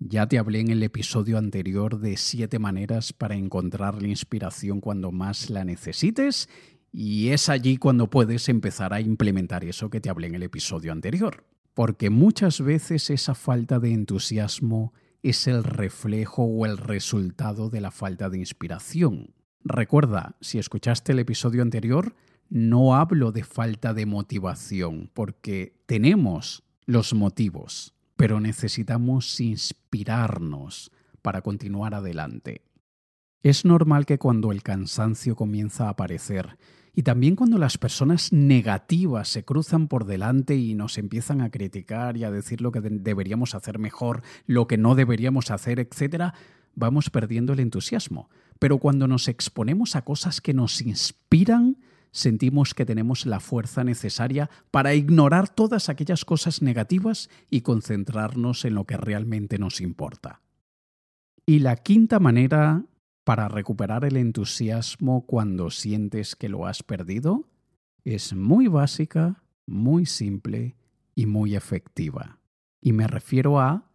Ya 0.00 0.26
te 0.26 0.38
hablé 0.38 0.60
en 0.60 0.70
el 0.70 0.82
episodio 0.82 1.38
anterior 1.38 2.00
de 2.00 2.16
siete 2.16 2.58
maneras 2.58 3.12
para 3.12 3.36
encontrar 3.36 4.02
la 4.02 4.08
inspiración 4.08 4.80
cuando 4.80 5.12
más 5.12 5.48
la 5.48 5.64
necesites 5.64 6.48
y 6.92 7.28
es 7.28 7.48
allí 7.48 7.76
cuando 7.76 8.10
puedes 8.10 8.48
empezar 8.48 8.92
a 8.92 9.00
implementar 9.00 9.64
eso 9.64 9.90
que 9.90 10.00
te 10.00 10.10
hablé 10.10 10.26
en 10.26 10.34
el 10.34 10.42
episodio 10.42 10.90
anterior. 10.90 11.44
Porque 11.74 12.10
muchas 12.10 12.60
veces 12.60 13.10
esa 13.10 13.34
falta 13.34 13.78
de 13.78 13.92
entusiasmo 13.92 14.92
es 15.22 15.46
el 15.46 15.64
reflejo 15.64 16.44
o 16.44 16.66
el 16.66 16.76
resultado 16.76 17.70
de 17.70 17.80
la 17.80 17.90
falta 17.90 18.28
de 18.28 18.38
inspiración. 18.38 19.34
Recuerda, 19.64 20.36
si 20.40 20.58
escuchaste 20.58 21.12
el 21.12 21.20
episodio 21.20 21.62
anterior, 21.62 22.14
no 22.48 22.94
hablo 22.96 23.32
de 23.32 23.44
falta 23.44 23.94
de 23.94 24.06
motivación, 24.06 25.10
porque 25.14 25.80
tenemos 25.86 26.64
los 26.86 27.14
motivos 27.14 27.94
pero 28.22 28.38
necesitamos 28.38 29.40
inspirarnos 29.40 30.92
para 31.22 31.42
continuar 31.42 31.92
adelante. 31.92 32.62
Es 33.42 33.64
normal 33.64 34.06
que 34.06 34.20
cuando 34.20 34.52
el 34.52 34.62
cansancio 34.62 35.34
comienza 35.34 35.86
a 35.86 35.88
aparecer 35.88 36.56
y 36.94 37.02
también 37.04 37.36
cuando 37.36 37.56
las 37.56 37.78
personas 37.78 38.32
negativas 38.32 39.28
se 39.28 39.44
cruzan 39.44 39.88
por 39.88 40.04
delante 40.04 40.56
y 40.56 40.74
nos 40.74 40.98
empiezan 40.98 41.40
a 41.40 41.50
criticar 41.50 42.18
y 42.18 42.24
a 42.24 42.30
decir 42.30 42.60
lo 42.60 42.70
que 42.70 42.80
deberíamos 42.80 43.54
hacer 43.54 43.78
mejor, 43.78 44.22
lo 44.46 44.66
que 44.66 44.76
no 44.76 44.94
deberíamos 44.94 45.50
hacer, 45.50 45.80
etc., 45.80 46.34
vamos 46.74 47.08
perdiendo 47.08 47.54
el 47.54 47.60
entusiasmo. 47.60 48.28
Pero 48.58 48.78
cuando 48.78 49.08
nos 49.08 49.28
exponemos 49.28 49.96
a 49.96 50.02
cosas 50.02 50.42
que 50.42 50.52
nos 50.52 50.82
inspiran, 50.82 51.78
sentimos 52.10 52.74
que 52.74 52.84
tenemos 52.84 53.24
la 53.24 53.40
fuerza 53.40 53.84
necesaria 53.84 54.50
para 54.70 54.94
ignorar 54.94 55.48
todas 55.48 55.88
aquellas 55.88 56.26
cosas 56.26 56.60
negativas 56.60 57.30
y 57.48 57.62
concentrarnos 57.62 58.66
en 58.66 58.74
lo 58.74 58.84
que 58.84 58.98
realmente 58.98 59.58
nos 59.58 59.80
importa. 59.80 60.42
Y 61.46 61.60
la 61.60 61.76
quinta 61.76 62.20
manera 62.20 62.84
para 63.24 63.48
recuperar 63.48 64.04
el 64.04 64.16
entusiasmo 64.16 65.26
cuando 65.26 65.70
sientes 65.70 66.34
que 66.36 66.48
lo 66.48 66.66
has 66.66 66.82
perdido 66.82 67.48
es 68.04 68.34
muy 68.34 68.66
básica, 68.66 69.42
muy 69.66 70.06
simple 70.06 70.76
y 71.14 71.26
muy 71.26 71.54
efectiva. 71.54 72.40
Y 72.80 72.92
me 72.92 73.06
refiero 73.06 73.60
a 73.60 73.90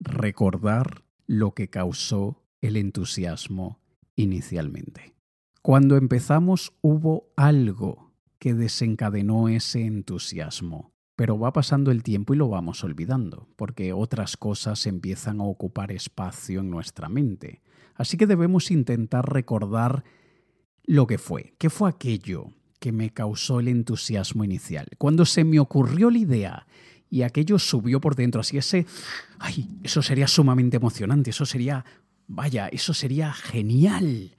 recordar 0.00 1.04
lo 1.26 1.54
que 1.54 1.68
causó 1.68 2.42
el 2.60 2.76
entusiasmo 2.76 3.80
inicialmente. 4.16 5.14
Cuando 5.62 5.96
empezamos 5.96 6.72
hubo 6.80 7.32
algo 7.36 8.12
que 8.40 8.54
desencadenó 8.54 9.48
ese 9.48 9.86
entusiasmo, 9.86 10.91
pero 11.22 11.38
va 11.38 11.52
pasando 11.52 11.92
el 11.92 12.02
tiempo 12.02 12.34
y 12.34 12.36
lo 12.36 12.48
vamos 12.48 12.82
olvidando, 12.82 13.46
porque 13.54 13.92
otras 13.92 14.36
cosas 14.36 14.88
empiezan 14.88 15.40
a 15.40 15.44
ocupar 15.44 15.92
espacio 15.92 16.58
en 16.58 16.68
nuestra 16.68 17.08
mente. 17.08 17.62
Así 17.94 18.16
que 18.16 18.26
debemos 18.26 18.72
intentar 18.72 19.32
recordar 19.32 20.02
lo 20.82 21.06
que 21.06 21.18
fue, 21.18 21.54
qué 21.58 21.70
fue 21.70 21.88
aquello 21.88 22.48
que 22.80 22.90
me 22.90 23.10
causó 23.10 23.60
el 23.60 23.68
entusiasmo 23.68 24.42
inicial. 24.42 24.88
Cuando 24.98 25.24
se 25.24 25.44
me 25.44 25.60
ocurrió 25.60 26.10
la 26.10 26.18
idea 26.18 26.66
y 27.08 27.22
aquello 27.22 27.60
subió 27.60 28.00
por 28.00 28.16
dentro, 28.16 28.40
así 28.40 28.58
ese, 28.58 28.84
ay, 29.38 29.78
eso 29.84 30.02
sería 30.02 30.26
sumamente 30.26 30.78
emocionante, 30.78 31.30
eso 31.30 31.46
sería, 31.46 31.84
vaya, 32.26 32.66
eso 32.66 32.94
sería 32.94 33.32
genial. 33.32 34.36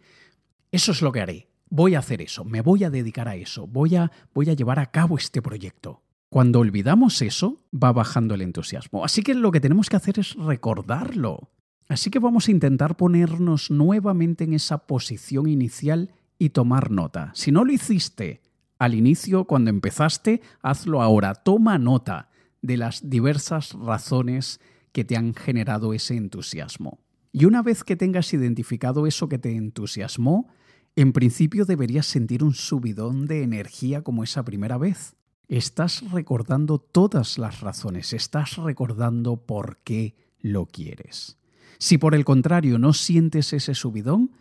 Eso 0.69 0.91
es 0.91 1.01
lo 1.01 1.13
que 1.13 1.21
haré. 1.21 1.47
Voy 1.69 1.95
a 1.95 1.99
hacer 1.99 2.21
eso, 2.21 2.43
me 2.43 2.59
voy 2.59 2.83
a 2.83 2.89
dedicar 2.89 3.29
a 3.29 3.37
eso, 3.37 3.67
voy 3.67 3.95
a, 3.95 4.11
voy 4.33 4.49
a 4.49 4.53
llevar 4.53 4.79
a 4.79 4.91
cabo 4.91 5.17
este 5.17 5.41
proyecto. 5.41 6.02
Cuando 6.33 6.61
olvidamos 6.61 7.21
eso, 7.21 7.61
va 7.71 7.91
bajando 7.91 8.33
el 8.33 8.41
entusiasmo. 8.41 9.05
Así 9.05 9.21
que 9.21 9.35
lo 9.35 9.51
que 9.51 9.59
tenemos 9.59 9.87
que 9.87 9.97
hacer 9.97 10.17
es 10.17 10.33
recordarlo. 10.33 11.51
Así 11.87 12.09
que 12.09 12.17
vamos 12.17 12.47
a 12.47 12.51
intentar 12.51 12.97
ponernos 12.97 13.69
nuevamente 13.69 14.43
en 14.43 14.55
esa 14.55 14.87
posición 14.87 15.47
inicial 15.47 16.09
y 16.39 16.49
tomar 16.49 16.89
nota. 16.89 17.29
Si 17.35 17.51
no 17.51 17.63
lo 17.63 17.71
hiciste 17.71 18.41
al 18.79 18.95
inicio, 18.95 19.45
cuando 19.45 19.69
empezaste, 19.69 20.41
hazlo 20.63 21.03
ahora. 21.03 21.35
Toma 21.35 21.77
nota 21.77 22.31
de 22.63 22.77
las 22.77 23.07
diversas 23.11 23.73
razones 23.73 24.59
que 24.91 25.03
te 25.03 25.15
han 25.15 25.35
generado 25.35 25.93
ese 25.93 26.15
entusiasmo. 26.15 26.97
Y 27.31 27.45
una 27.45 27.61
vez 27.61 27.83
que 27.83 27.95
tengas 27.95 28.33
identificado 28.33 29.05
eso 29.05 29.29
que 29.29 29.37
te 29.37 29.55
entusiasmó, 29.55 30.47
en 30.95 31.13
principio 31.13 31.65
deberías 31.65 32.07
sentir 32.07 32.43
un 32.43 32.55
subidón 32.55 33.27
de 33.27 33.43
energía 33.43 34.01
como 34.01 34.23
esa 34.23 34.43
primera 34.43 34.79
vez. 34.79 35.15
Estás 35.49 36.09
recordando 36.11 36.79
todas 36.79 37.37
las 37.37 37.59
razones, 37.59 38.13
estás 38.13 38.55
recordando 38.55 39.37
por 39.37 39.77
qué 39.83 40.15
lo 40.39 40.65
quieres. 40.65 41.37
Si 41.79 41.97
por 41.97 42.15
el 42.15 42.23
contrario 42.23 42.79
no 42.79 42.93
sientes 42.93 43.51
ese 43.51 43.75
subidón, 43.75 44.31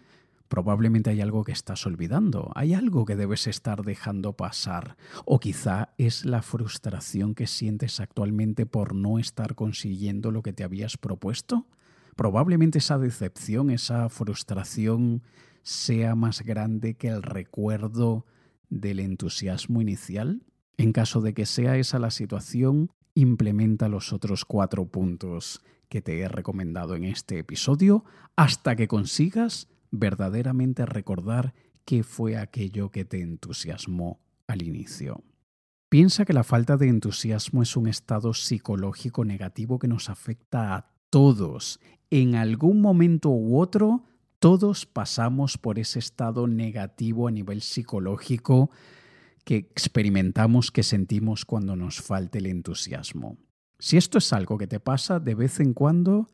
probablemente 0.47 1.11
hay 1.11 1.21
algo 1.21 1.43
que 1.43 1.53
estás 1.53 1.87
olvidando, 1.87 2.53
hay 2.55 2.75
algo 2.75 3.05
que 3.05 3.17
debes 3.17 3.49
estar 3.49 3.83
dejando 3.83 4.35
pasar, 4.35 4.97
o 5.25 5.41
quizá 5.41 5.93
es 5.99 6.25
la 6.25 6.41
frustración 6.41 7.35
que 7.35 7.49
sientes 7.49 7.99
actualmente 7.99 8.65
por 8.65 8.95
no 8.95 9.19
estar 9.19 9.57
consiguiendo 9.57 10.31
lo 10.31 10.43
que 10.43 10.53
te 10.53 10.63
habías 10.63 10.97
propuesto. 10.97 11.67
Probablemente 12.15 12.79
esa 12.79 12.99
decepción, 12.99 13.71
esa 13.71 14.09
frustración 14.09 15.23
sea 15.63 16.15
más 16.15 16.43
grande 16.43 16.95
que 16.95 17.09
el 17.09 17.23
recuerdo 17.23 18.27
del 18.69 19.01
entusiasmo 19.01 19.81
inicial? 19.81 20.43
En 20.77 20.93
caso 20.93 21.21
de 21.21 21.35
que 21.35 21.47
sea 21.47 21.77
esa 21.77 21.99
la 21.99 22.11
situación, 22.11 22.91
implementa 23.15 23.89
los 23.89 24.13
otros 24.13 24.45
cuatro 24.45 24.87
puntos 24.87 25.63
que 25.89 26.01
te 26.01 26.21
he 26.21 26.29
recomendado 26.29 26.95
en 26.95 27.05
este 27.05 27.39
episodio 27.39 28.05
hasta 28.37 28.77
que 28.77 28.89
consigas 28.89 29.69
verdaderamente 29.91 30.87
recordar 30.87 31.53
qué 31.85 32.03
fue 32.03 32.37
aquello 32.37 32.91
que 32.91 33.05
te 33.05 33.21
entusiasmó 33.21 34.21
al 34.47 34.63
inicio. 34.63 35.23
Piensa 35.91 36.25
que 36.25 36.33
la 36.33 36.45
falta 36.45 36.79
de 36.79 36.89
entusiasmo 36.89 37.63
es 37.63 37.77
un 37.77 37.87
estado 37.87 38.33
psicológico 38.33 39.27
negativo 39.27 39.79
que 39.79 39.89
nos 39.89 40.09
afecta 40.09 40.75
a 40.75 40.91
todos. 41.11 41.81
En 42.09 42.35
algún 42.35 42.81
momento 42.81 43.29
u 43.29 43.59
otro 43.59 44.05
todos 44.39 44.87
pasamos 44.87 45.59
por 45.59 45.79
ese 45.79 45.99
estado 45.99 46.47
negativo 46.47 47.29
a 47.29 47.31
nivel 47.31 47.61
psicológico 47.61 48.71
que 49.45 49.57
experimentamos, 49.57 50.71
que 50.71 50.83
sentimos 50.83 51.45
cuando 51.45 51.77
nos 51.77 52.01
falta 52.01 52.39
el 52.39 52.47
entusiasmo. 52.47 53.39
Si 53.79 53.97
esto 53.97 54.19
es 54.19 54.33
algo 54.33 54.59
que 54.59 54.67
te 54.67 54.81
pasa 54.81 55.19
de 55.19 55.35
vez 55.35 55.59
en 55.61 55.75
cuando, 55.75 56.29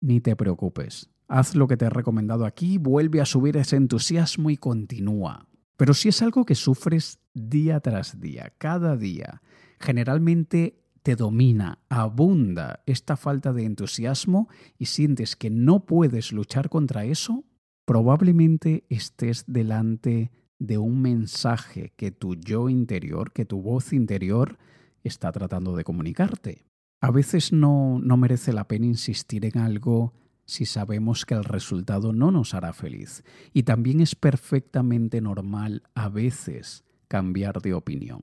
ni 0.00 0.20
te 0.20 0.36
preocupes. 0.36 1.10
Haz 1.28 1.54
lo 1.54 1.66
que 1.66 1.76
te 1.76 1.86
he 1.86 1.90
recomendado 1.90 2.46
aquí, 2.46 2.78
vuelve 2.78 3.20
a 3.20 3.26
subir 3.26 3.56
ese 3.56 3.76
entusiasmo 3.76 4.50
y 4.50 4.56
continúa. 4.56 5.48
Pero 5.76 5.92
si 5.92 6.08
es 6.08 6.22
algo 6.22 6.46
que 6.46 6.54
sufres 6.54 7.18
día 7.34 7.80
tras 7.80 8.20
día, 8.20 8.52
cada 8.58 8.96
día, 8.96 9.42
generalmente 9.78 10.80
te 11.02 11.16
domina, 11.16 11.78
abunda 11.88 12.82
esta 12.86 13.16
falta 13.16 13.52
de 13.52 13.64
entusiasmo 13.64 14.48
y 14.78 14.86
sientes 14.86 15.36
que 15.36 15.50
no 15.50 15.84
puedes 15.84 16.32
luchar 16.32 16.68
contra 16.68 17.04
eso, 17.04 17.44
probablemente 17.84 18.84
estés 18.88 19.44
delante 19.46 20.32
de 20.58 20.78
un 20.78 21.02
mensaje 21.02 21.92
que 21.96 22.10
tu 22.10 22.34
yo 22.34 22.68
interior, 22.68 23.32
que 23.32 23.44
tu 23.44 23.60
voz 23.60 23.92
interior 23.92 24.58
está 25.04 25.32
tratando 25.32 25.76
de 25.76 25.84
comunicarte. 25.84 26.66
A 27.00 27.10
veces 27.10 27.52
no, 27.52 27.98
no 28.02 28.16
merece 28.16 28.52
la 28.52 28.66
pena 28.66 28.86
insistir 28.86 29.44
en 29.44 29.58
algo 29.58 30.14
si 30.46 30.64
sabemos 30.64 31.26
que 31.26 31.34
el 31.34 31.44
resultado 31.44 32.12
no 32.12 32.30
nos 32.30 32.54
hará 32.54 32.72
feliz. 32.72 33.22
Y 33.52 33.64
también 33.64 34.00
es 34.00 34.14
perfectamente 34.14 35.20
normal 35.20 35.82
a 35.94 36.08
veces 36.08 36.84
cambiar 37.08 37.60
de 37.60 37.74
opinión. 37.74 38.20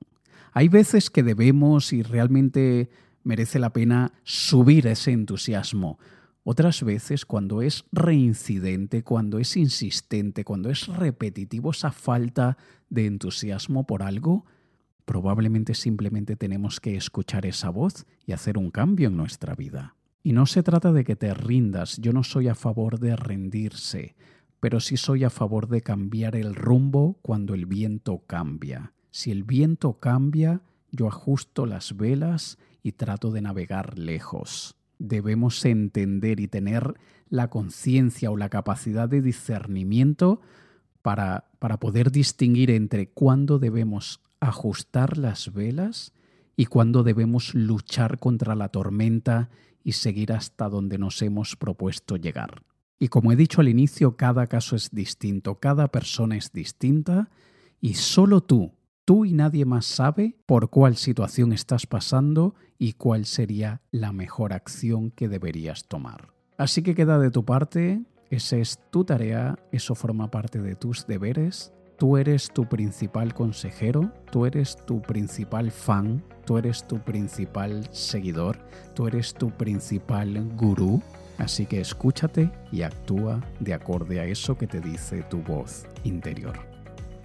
Hay 0.54 0.69
veces 0.69 1.10
que 1.10 1.24
debemos 1.24 1.93
y 1.93 2.02
realmente 2.02 2.89
merece 3.24 3.60
la 3.60 3.72
pena 3.72 4.13
subir 4.24 4.88
ese 4.88 5.12
entusiasmo, 5.12 6.00
otras 6.44 6.84
veces, 6.84 7.26
cuando 7.26 7.62
es 7.62 7.86
reincidente, 7.92 9.04
cuando 9.04 9.40
es 9.40 9.56
insistente, 9.56 10.44
cuando 10.44 10.70
es 10.70 10.88
repetitivo 10.88 11.72
esa 11.72 11.92
falta 11.92 12.58
de 12.90 13.06
entusiasmo 13.06 13.86
por 13.86 14.04
algo, 14.04 14.46
probablemente 15.06 15.74
simplemente 15.74 16.36
tenemos 16.36 16.82
que 16.82 16.98
escuchar 16.98 17.46
esa 17.46 17.70
voz 17.70 18.06
y 18.26 18.34
hacer 18.34 18.58
un 18.58 18.72
cambio 18.72 19.08
en 19.08 19.16
nuestra 19.16 19.56
vida. 19.56 19.96
Y 20.22 20.34
no 20.34 20.46
se 20.46 20.64
trata 20.64 20.92
de 20.92 21.06
que 21.06 21.16
te 21.16 21.34
rindas, 21.34 21.98
yo 21.98 22.12
no 22.12 22.24
soy 22.24 22.50
a 22.50 22.56
favor 22.56 23.00
de 23.00 23.16
rendirse, 23.16 24.16
pero 24.60 24.82
sí 24.82 24.98
soy 24.98 25.24
a 25.24 25.30
favor 25.30 25.70
de 25.70 25.82
cambiar 25.82 26.36
el 26.36 26.56
rumbo 26.56 27.20
cuando 27.22 27.54
el 27.54 27.66
viento 27.66 28.24
cambia. 28.28 28.94
Si 29.12 29.32
el 29.32 29.44
viento 29.44 30.00
cambia, 30.00 30.62
yo 30.92 31.08
ajusto 31.08 31.66
las 31.66 31.96
velas 31.96 32.58
y 32.82 32.94
trato 32.94 33.32
de 33.32 33.42
navegar 33.42 33.98
lejos 33.98 34.76
debemos 35.04 35.63
entender 35.66 36.39
y 36.39 36.48
tener 36.48 36.96
la 37.30 37.50
conciencia 37.50 38.32
o 38.32 38.38
la 38.38 38.50
capacidad 38.50 39.10
de 39.10 39.22
discernimiento 39.22 40.42
para, 41.02 41.50
para 41.60 41.80
poder 41.80 42.10
distinguir 42.10 42.72
entre 42.72 43.10
cuándo 43.10 43.60
debemos 43.60 44.22
ajustar 44.39 45.18
las 45.18 45.54
velas 45.54 46.13
y 46.56 46.66
cuándo 46.66 47.04
debemos 47.04 47.54
luchar 47.54 48.20
contra 48.20 48.56
la 48.56 48.70
tormenta 48.70 49.50
y 49.84 49.94
seguir 49.94 50.32
hasta 50.32 50.70
donde 50.70 50.98
nos 50.98 51.22
hemos 51.22 51.56
propuesto 51.56 52.16
llegar. 52.16 52.63
Y 53.00 53.10
como 53.10 53.32
he 53.32 53.36
dicho 53.36 53.60
al 53.60 53.68
inicio, 53.68 54.16
cada 54.16 54.48
caso 54.48 54.78
es 54.78 54.92
distinto, 54.92 55.60
cada 55.60 55.89
persona 55.89 56.38
es 56.38 56.54
distinta 56.54 57.30
y 57.82 57.96
solo 57.96 58.42
tú, 58.42 58.72
tú 59.06 59.26
y 59.26 59.34
nadie 59.34 59.66
más 59.66 59.86
sabe 59.86 60.36
por 60.46 60.70
cuál 60.70 60.96
situación 60.96 61.54
estás 61.54 61.86
pasando 61.86 62.56
y 62.78 62.94
cuál 62.94 63.26
sería 63.26 63.82
la 63.92 64.12
mejor 64.12 64.54
acción 64.54 65.12
que 65.12 65.28
deberías 65.28 65.88
tomar. 65.88 66.34
Así 66.58 66.84
que 66.84 66.96
queda 66.96 67.20
de 67.20 67.32
tu 67.32 67.46
parte, 67.46 68.04
esa 68.30 68.58
es 68.58 68.80
tu 68.92 69.04
tarea, 69.06 69.58
eso 69.72 69.96
forma 69.96 70.30
parte 70.30 70.62
de 70.62 70.76
tus 70.76 71.08
deberes 71.08 71.74
Tú 71.98 72.18
eres 72.18 72.50
tu 72.52 72.66
principal 72.66 73.34
consejero, 73.34 74.12
tú 74.32 74.46
eres 74.46 74.76
tu 74.76 75.02
principal 75.02 75.72
fan, 75.72 76.24
tú 76.46 76.58
eres 76.58 76.86
tu 76.86 77.00
principal 77.00 77.88
seguidor, 77.92 78.58
tú 78.96 79.08
eres 79.08 79.34
tu 79.34 79.52
principal 79.52 80.50
gurú. 80.58 81.02
Así 81.38 81.66
que 81.66 81.80
escúchate 81.80 82.52
y 82.72 82.82
actúa 82.82 83.42
de 83.60 83.74
acorde 83.74 84.20
a 84.20 84.26
eso 84.26 84.58
que 84.58 84.68
te 84.68 84.82
dice 84.82 85.24
tu 85.30 85.42
voz 85.44 85.86
interior. 86.04 86.73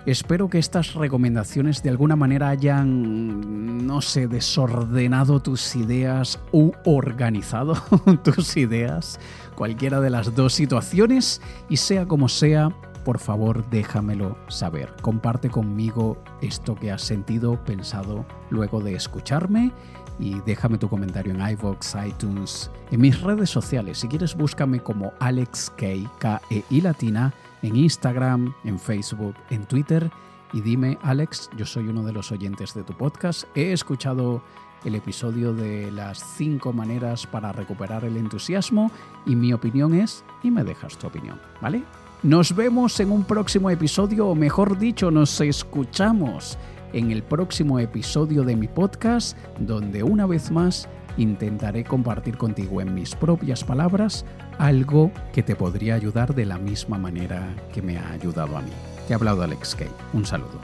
Espero 0.07 0.49
que 0.49 0.59
estas 0.59 0.95
recomendaciones 0.95 1.83
de 1.83 1.91
alguna 1.91 2.17
manera 2.17 2.49
hayan, 2.49 3.87
no 3.87 4.01
sé, 4.01 4.27
desordenado 4.27 5.41
tus 5.41 5.77
ideas 5.77 6.41
u 6.53 6.73
organizado 6.85 7.75
tus 8.25 8.57
ideas, 8.57 9.21
cualquiera 9.55 10.01
de 10.01 10.11
las 10.11 10.35
dos 10.35 10.55
situaciones, 10.55 11.43
y 11.69 11.77
sea 11.77 12.07
como 12.07 12.29
sea, 12.29 12.71
por 13.05 13.19
favor 13.19 13.69
déjamelo 13.71 14.39
saber. 14.49 14.95
Comparte 15.03 15.51
conmigo 15.51 16.23
esto 16.41 16.75
que 16.75 16.91
has 16.91 17.03
sentido, 17.03 17.63
pensado 17.65 18.25
luego 18.51 18.81
de 18.81 18.95
escucharme 18.95 19.73
y 20.19 20.41
déjame 20.41 20.79
tu 20.79 20.89
comentario 20.89 21.33
en 21.33 21.41
iVoox, 21.41 21.95
iTunes, 22.07 22.71
en 22.91 23.01
mis 23.01 23.21
redes 23.21 23.51
sociales. 23.51 23.99
Si 23.99 24.09
quieres, 24.09 24.35
búscame 24.35 24.81
como 24.81 25.13
Alex 25.21 25.71
K, 25.77 25.87
K 26.19 26.41
E 26.51 26.65
I 26.71 26.81
latina, 26.81 27.33
en 27.63 27.77
Instagram, 27.77 28.55
en 28.65 28.79
Facebook, 28.79 29.35
en 29.51 29.65
Twitter 29.67 30.11
y 30.53 30.61
dime, 30.61 30.99
Alex, 31.03 31.51
yo 31.57 31.67
soy 31.67 31.89
uno 31.89 32.03
de 32.03 32.13
los 32.13 32.33
oyentes 32.33 32.73
de 32.75 32.83
tu 32.83 32.95
podcast. 32.95 33.45
He 33.55 33.73
escuchado 33.73 34.43
el 34.85 34.95
episodio 34.95 35.53
de 35.53 35.91
las 35.91 36.19
5 36.37 36.73
maneras 36.73 37.27
para 37.27 37.53
recuperar 37.53 38.05
el 38.05 38.17
entusiasmo 38.17 38.91
y 39.27 39.37
mi 39.37 39.53
opinión 39.53 39.95
es 39.95 40.25
y 40.43 40.51
me 40.51 40.65
dejas 40.65 40.97
tu 40.97 41.07
opinión, 41.07 41.41
¿vale? 41.61 41.83
Nos 42.23 42.55
vemos 42.55 42.99
en 43.01 43.13
un 43.13 43.25
próximo 43.25 43.71
episodio, 43.71 44.29
o 44.29 44.35
mejor 44.35 44.79
dicho, 44.79 45.11
nos 45.11 45.41
escuchamos 45.41 46.59
en 46.93 47.11
el 47.11 47.23
próximo 47.23 47.79
episodio 47.79 48.43
de 48.43 48.57
mi 48.57 48.69
podcast, 48.69 49.37
donde 49.59 50.03
una 50.03 50.27
vez 50.27 50.51
más 50.51 50.89
intentaré 51.19 51.85
compartir 51.85 52.39
contigo 52.39 52.81
en 52.81 52.95
mis 52.95 53.15
propias 53.15 53.65
palabras 53.65 54.25
algo 54.59 55.11
que 55.33 55.43
te 55.43 55.55
podría 55.55 55.95
ayudar 55.95 56.35
de 56.35 56.47
la 56.47 56.59
misma 56.59 56.99
manera 56.99 57.55
que 57.73 57.83
me 57.83 57.99
ha 57.99 58.11
ayudado 58.11 58.57
a 58.57 58.63
mí. 58.63 58.73
Te 59.07 59.13
ha 59.13 59.17
hablado 59.17 59.43
Alex 59.43 59.75
Kay. 59.75 59.91
Un 60.13 60.25
saludo. 60.25 60.59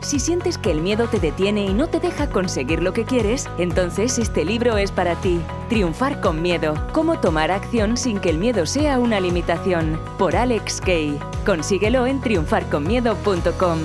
Si 0.00 0.20
sientes 0.20 0.56
que 0.58 0.70
el 0.70 0.82
miedo 0.82 1.08
te 1.08 1.18
detiene 1.18 1.64
y 1.64 1.74
no 1.74 1.88
te 1.88 1.98
deja 1.98 2.28
conseguir 2.28 2.82
lo 2.82 2.92
que 2.92 3.04
quieres, 3.04 3.48
entonces 3.58 4.18
este 4.18 4.44
libro 4.44 4.76
es 4.76 4.92
para 4.92 5.16
ti. 5.16 5.40
Triunfar 5.68 6.20
con 6.20 6.42
miedo. 6.42 6.74
Cómo 6.92 7.18
tomar 7.18 7.50
acción 7.50 7.96
sin 7.96 8.20
que 8.20 8.30
el 8.30 8.38
miedo 8.38 8.66
sea 8.66 8.98
una 8.98 9.18
limitación. 9.20 9.98
Por 10.18 10.36
Alex 10.36 10.80
Kay. 10.80 11.18
Consíguelo 11.44 12.06
en 12.06 12.20
triunfarconmiedo.com. 12.20 13.78